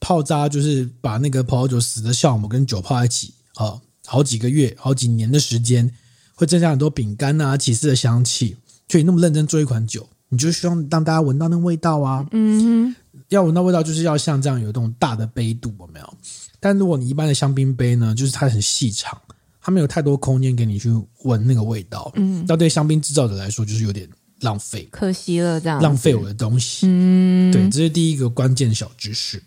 [0.00, 5.94] 泡渣就是把那个葡萄酒死的酵母跟酒泡在一起啊，好几个月、好几年的时间，
[6.34, 8.56] 会增加很多饼干啊、起司的香气，
[8.88, 10.08] 所以那么认真做一款酒。
[10.30, 12.96] 你就希望让大家闻到那味道啊，嗯哼，
[13.28, 16.14] 要闻到味道就是要像这样有这种大的杯度，有没有？
[16.60, 19.20] 但如果你一般的香槟杯呢，就是它很细长，
[19.60, 20.88] 它没有太多空间给你去
[21.24, 24.08] 闻那个味道，嗯，那对香槟制造者来说就是有点
[24.40, 29.42] 浪费，可惜了，这样浪费我的东西，嗯，对，这是第一个关键小知识。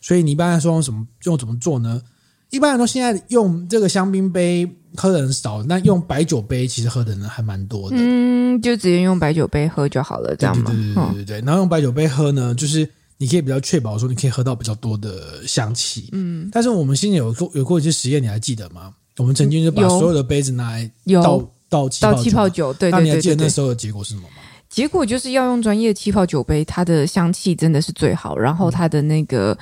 [0.00, 2.02] 所以你一般来说用什么用怎么做呢？
[2.50, 4.78] 一般来说现在用这个香槟杯。
[4.96, 7.96] 喝的人少，那用白酒杯其实喝的人还蛮多的。
[7.98, 10.70] 嗯，就直接用白酒杯喝就好了，这样吗？
[10.70, 11.40] 对对对对对对。
[11.40, 12.88] 然后用白酒杯喝呢，就是
[13.18, 16.08] 你可以比较确保说你可以喝到比较多的香气。
[16.12, 16.48] 嗯。
[16.52, 18.92] 但是我们心里有过有过一些实验，你还记得吗？
[19.16, 20.90] 我们曾经就把所有的杯子拿来
[21.22, 22.98] 倒倒气倒气泡酒，对对对。
[22.98, 24.42] 那你还记得那时候的结果是什么吗？
[24.74, 29.56] 结果就是要用专业的气泡酒杯，它的香气真的是最好，然后它的那个。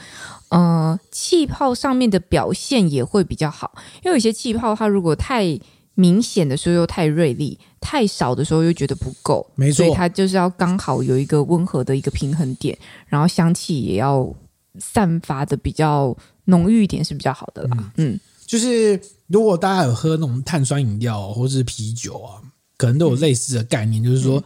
[0.49, 3.73] 呃，气泡上面的表现也会比较好，
[4.05, 5.59] 因为有些气泡它如果太
[5.95, 14.31] 明显的时候又太锐利，太少的时候又觉得不够，没错，所以它就是要刚好有一个温和的一个平衡点，然后香气也要
[14.79, 17.91] 散发的比较浓郁一点是比较好的啦。
[17.97, 22.43] 嗯，嗯就是如果大家有喝那种碳酸饮料或者是啤酒啊，
[22.77, 24.45] 可能都有类似的概念，嗯、就是说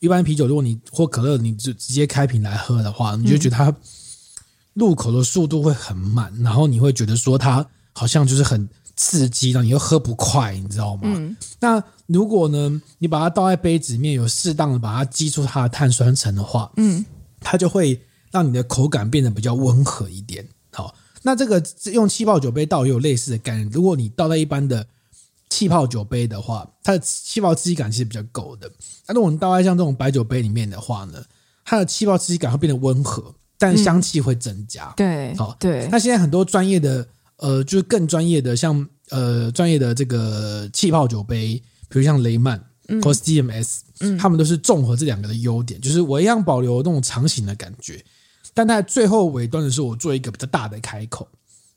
[0.00, 3.74] 一般啤酒如果你或可乐你就直接开瓶来喝的话，你就觉得它。
[4.74, 11.02] 入口的速度会很慢，然后你会觉得说它好像就是很刺激，然后你又喝不快，你知道吗？
[11.06, 11.36] 嗯。
[11.58, 17.04] 那如果呢，你把它倒在杯子里面，有适当的把它激出它的碳酸层的话，嗯，
[17.40, 20.46] 它就会让你的口感变得比较温和一点。
[20.72, 21.60] 好，那这个
[21.92, 23.68] 用气泡酒杯倒也有类似的概念。
[23.70, 24.86] 如果你倒在一般的
[25.50, 28.70] 气泡酒杯的话，它的气泡刺激感其实比较够的。
[29.06, 31.22] 那如果你倒在像这种白酒杯里面的话呢，
[31.64, 33.34] 它的气泡刺激感会变得温和。
[33.60, 35.88] 但香气会增加，嗯、对，好，对。
[35.90, 37.04] 那现在很多专业的，
[37.38, 48.00] 呃，就是更专业的，像呃专业的这个气泡酒杯，比如像雷曼、嗯、或 CMS，嗯，他们都是综合这两个的优点，就是我一样保留那种长形的感觉，
[48.54, 51.26] 但在最后尾端的时候，我做一个比较大的开口，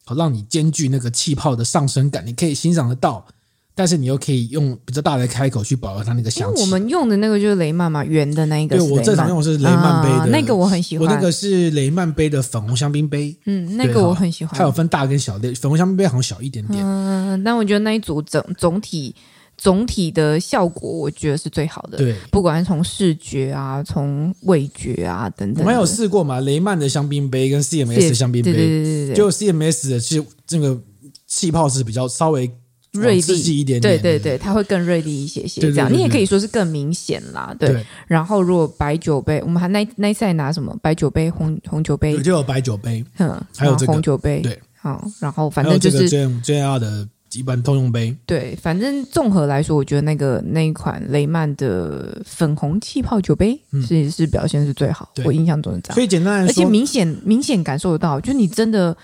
[0.05, 3.25] 好，让你兼具那个气泡的上升感，你可以欣赏得到。
[3.73, 6.61] 但是你又可以用比较大的开口去保留它那个香气。
[6.61, 8.77] 我们用的那个就是雷曼嘛，圆的那一个。
[8.77, 11.07] 对，我正常用的是雷曼杯的，啊，那个我很喜欢。
[11.07, 13.35] 我那个是雷曼杯的粉红香槟杯。
[13.45, 14.53] 嗯，那个我很喜欢。
[14.57, 16.83] 它有分大跟小的，粉红香槟杯好像小一点点。
[16.85, 19.15] 嗯，但我觉得那一组整总体
[19.57, 21.97] 总体的效果，我觉得是最好的。
[21.97, 25.63] 对，不管是从视觉啊，从味觉啊等等。
[25.63, 26.41] 我们有试过嘛？
[26.41, 30.77] 雷曼的香槟杯跟 CMS 的香槟杯，对对对对对，就 CMS 的其实这个
[31.25, 32.51] 气泡是比较稍微。
[32.93, 37.55] 锐利一点点，对对对，它会更锐利一些些，这样你也可以说是更明显啦。
[37.57, 40.77] 对，然后如果白酒杯，我们还那那赛拿什么？
[40.81, 48.13] 白酒杯、红红酒杯，就有白酒杯，嗯，还有这个红酒杯，对，好，然后反正就是 JR 的一般通用杯。
[48.25, 55.95] 对，反正综合来说，我觉得那个那一款雷曼的粉红气泡酒杯是是表现是最好，我印象中是这样。
[55.95, 58.97] 所以简单来说，而且明显明显感受得到，就你真的。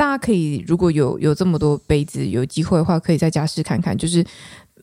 [0.00, 3.94] 大家可以如果有有这么多杯子，有机会的话，可以在家试看看。
[3.94, 4.24] 就是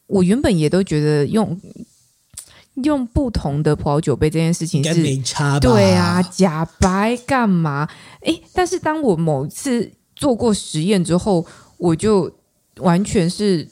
[0.06, 1.60] 我原本也都觉得用
[2.84, 7.90] 用不同的葡萄酒杯这件事情是没差，对啊，假白干嘛？
[8.22, 11.44] 诶，但是当我某次做过实验之后，
[11.78, 12.32] 我就
[12.76, 13.68] 完全是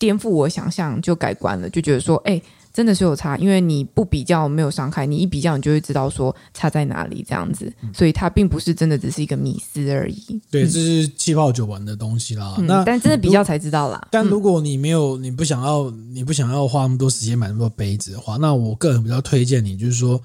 [0.00, 10.40] 颠覆我想象，就改观了，就觉得说，诶，真的是有差，因为你不比较没有伤害，你一比较你就会知道说差在哪里这样子，所以它并不是真的只是一个迷思而已。
[10.50, 12.54] 对，这是气泡酒玩的东西啦。
[12.58, 14.08] 嗯、那但真的比较才知道啦。
[14.10, 20.20] 但如果你没有，你不想要，你不想要花那么多时间买那么多杯子的话，那我个人比较推荐你，就是说，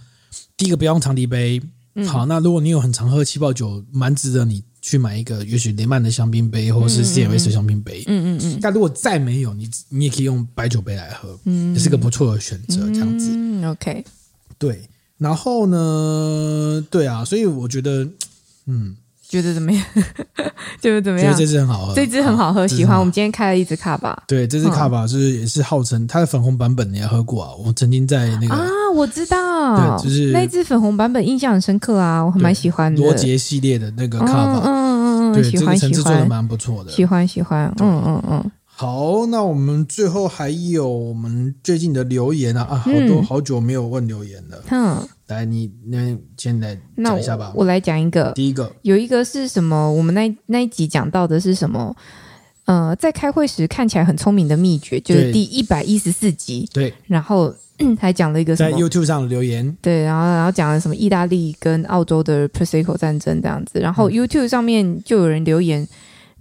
[0.55, 1.61] 第一个不要用长笛杯。
[2.05, 8.03] 好，那如果你有很常喝气泡酒，蛮值得你去买一个，也许雷曼的香槟杯，或者是 CMS 的香槟杯。
[8.07, 8.59] 嗯嗯嗯。
[8.61, 12.88] 但如果再没有，你你也可以用白酒杯来喝，嗯，也是个不错的选择。
[12.93, 14.05] 这样子，嗯，OK。
[14.57, 16.81] 对，然后呢？
[16.89, 18.07] 对啊，所以我觉得，
[18.67, 18.95] 嗯。
[19.30, 19.84] 觉得怎么样？
[20.82, 21.34] 觉得怎么样？
[21.34, 22.97] 觉得这支很好喝，这支很好喝，喜欢。
[22.97, 27.51] 我们今天开了一支卡巴，对，这支卡巴是也是号称它的粉红版本，你也喝过啊？
[27.65, 28.65] 我曾经在那个啊，
[28.95, 33.01] 我知道，对，就是那支粉红版本印象很深刻啊，我还蛮喜欢的。
[33.01, 38.51] 罗杰系列的那个卡巴，嗯嗯嗯，喜欢喜欢，做的蛮不错的，喜欢喜欢，嗯嗯嗯。
[38.65, 44.97] 好，那我们最后还有我们最近的留言啊啊，好多好久没有问留言了，嗯。
[45.28, 47.51] 来，你那先来讲一下吧。
[47.53, 48.32] 我，我来讲一个。
[48.34, 49.91] 第一个有一个是什么？
[49.91, 51.95] 我们那那一集讲到的是什么？
[52.65, 56.69] 呃，在开会时看起来很聪明的秘诀，就是第一百一十四集。
[56.73, 56.93] 对。
[57.05, 57.53] 然后
[57.99, 59.78] 还讲了一个什么在 YouTube 上的留言。
[59.82, 63.80] 对，然后然后讲了什么意大利跟澳洲的 Prosecco 战争这样子。
[63.80, 65.88] 然后 YouTube 上面就有人留言，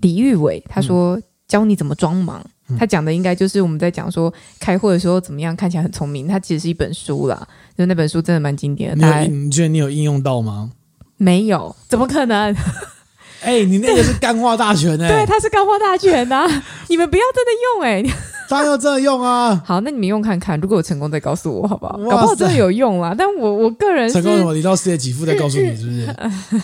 [0.01, 2.45] 李玉伟他说、嗯、教你怎么装忙。
[2.79, 6.27] 他讲的应该就是我们在讲说开会的时候怎么样看起来很聪明。
[6.27, 7.47] 它其实是一本书啦，
[7.77, 9.21] 就那本书真的蛮经典的。
[9.21, 10.71] 你你觉得你有应用到吗？
[11.17, 12.55] 没有，怎么可能？
[13.43, 16.65] 哎、欸，你那个是干话大全 哎、欸，对，它是干话大全呐、啊。
[16.89, 18.17] 你们不要真的用哎、欸，
[18.49, 19.63] 他要真的用啊。
[19.65, 21.99] 好，那你们用看看，如果有成功再告诉我好不好？
[22.11, 23.15] 搞不好真的有用啦。
[23.17, 24.55] 但我我个人是成功什么？
[24.55, 26.63] 你到世界几副再告诉你是不是？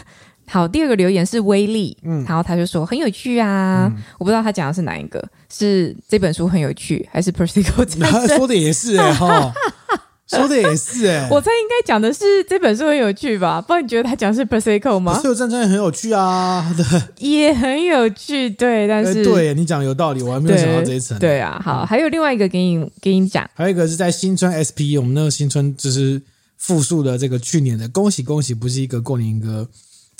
[0.53, 7.47] 好，第二个留言是威力，嗯，然后他就说很有趣啊，嗯、我不知道他讲的是哪一个，是这本书很有趣，还是他
[8.37, 9.51] 说的也是哎、欸、哈，
[10.29, 13.63] 说的也是哎、欸，我猜应该讲的是这本书很有趣吧？
[13.63, 15.19] 不然你觉得他讲的是 Prosecco 吗？
[15.21, 21.19] 所有战争也很有趣啊，对， 也很有趣，对，但是、欸、对你讲的有道理，我还没有想到这一层。
[21.19, 26.21] 对啊，好，还有另外一个给你给你讲，还有一个是在新春 SP，我们那个新春就是
[26.59, 29.67] 复述的这个去年的，恭喜恭喜，不是一个过年歌。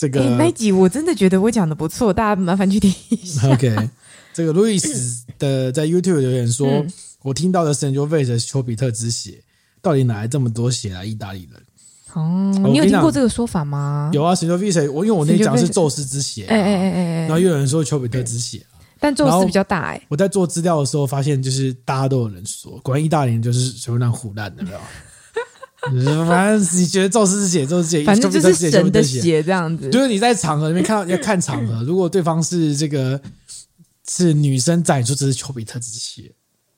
[0.03, 3.49] 这个、欸、那一集我真的觉得我讲的不错，大家麻烦去听一下。
[3.53, 3.89] OK，
[4.35, 6.93] 这个路易斯的在 YouTube 留言说：“嗯、
[7.23, 9.41] 我听到的 Sangiovese 丘比特之血，
[9.81, 11.63] 到底哪来这么多血来意大利人？”
[12.15, 14.11] 哦，你有听过这个说法吗？
[14.13, 20.03] 有啊，Sangiovese 我因为我那讲是宙斯之血、啊，哎哎哎哎，然后又有人说丘比特之血、啊，但宙斯比较大哎、欸。
[20.09, 24.81] 我在做资料的时候发现，就是大家都有人说，果然意大利人就是全部那唬烂的，知道
[26.29, 29.91] 反正你觉得宙斯之血，宙斯之血，反正就是神的血这样子。
[29.91, 33.21] 就是你在场合里面看到要看场合，如果对方是这个
[34.09, 36.33] 是女生在，说这是丘比特之血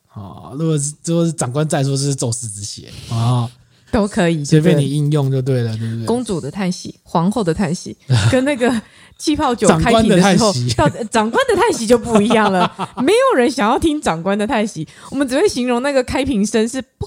[0.08, 3.50] 啊；如果是如果是长官在，说这是宙斯之血啊，
[3.92, 6.06] 都可以随便你应用就对了，对不对？
[6.06, 7.94] 公主的叹息，皇后的叹息，
[8.32, 8.80] 跟那个
[9.18, 12.72] 气泡酒开瓶的时候，到长官的叹息就不一样了。
[13.04, 17.06] 没有人想要听长官的叹息，我们只会形容那个开瓶声是不。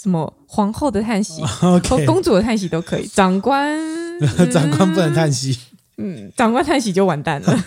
[0.00, 3.06] 什么皇后的叹息 和公主的叹息都可以。
[3.12, 3.76] 长官，
[4.20, 5.58] 嗯、 长官不能叹息。
[5.96, 7.64] 嗯，长官叹息就完蛋了。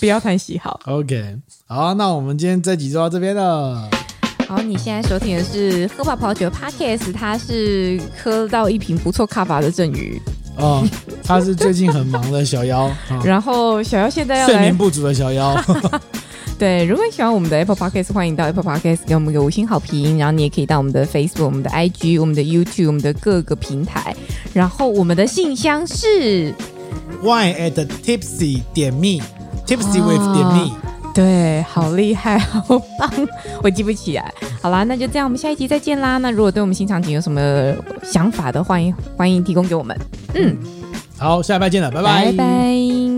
[0.00, 0.80] 不要叹息，好。
[0.86, 1.36] OK，
[1.66, 3.86] 好，那我们今天这集就到这边了。
[4.48, 10.18] 好，你现在收听的是喝吧跑酒 Podcast，他是喝到一瓶不错卡法的郑宇。
[10.56, 10.82] 哦，
[11.22, 12.90] 他是最近很忙的小妖。
[13.22, 15.54] 然后小妖现在要睡眠不足的小妖。
[16.62, 20.16] 对，如果你喜欢我们的 Apple Podcast，欢迎到 Apple Podcast 给我们一个五星好评。
[20.16, 24.14] 然后你也可以到我们的 Facebook、我们的 IG、我们的 YouTube、我们的各个平台。
[24.54, 26.54] 然后我们的信箱是
[27.20, 27.72] wine at
[28.04, 30.70] tipsy 点 me，tipsy with 点 me。
[31.12, 33.10] 对，好厉害，好棒，
[33.60, 34.32] 我记不起来。
[34.60, 36.18] 好啦，那就这样，我们下一集再见啦。
[36.18, 39.98] 那如果对我们新场景有什么想法的，欢迎欢迎提供给我们。
[40.34, 40.56] 嗯，
[41.18, 43.11] 好，下礼拜见了，拜拜，拜拜。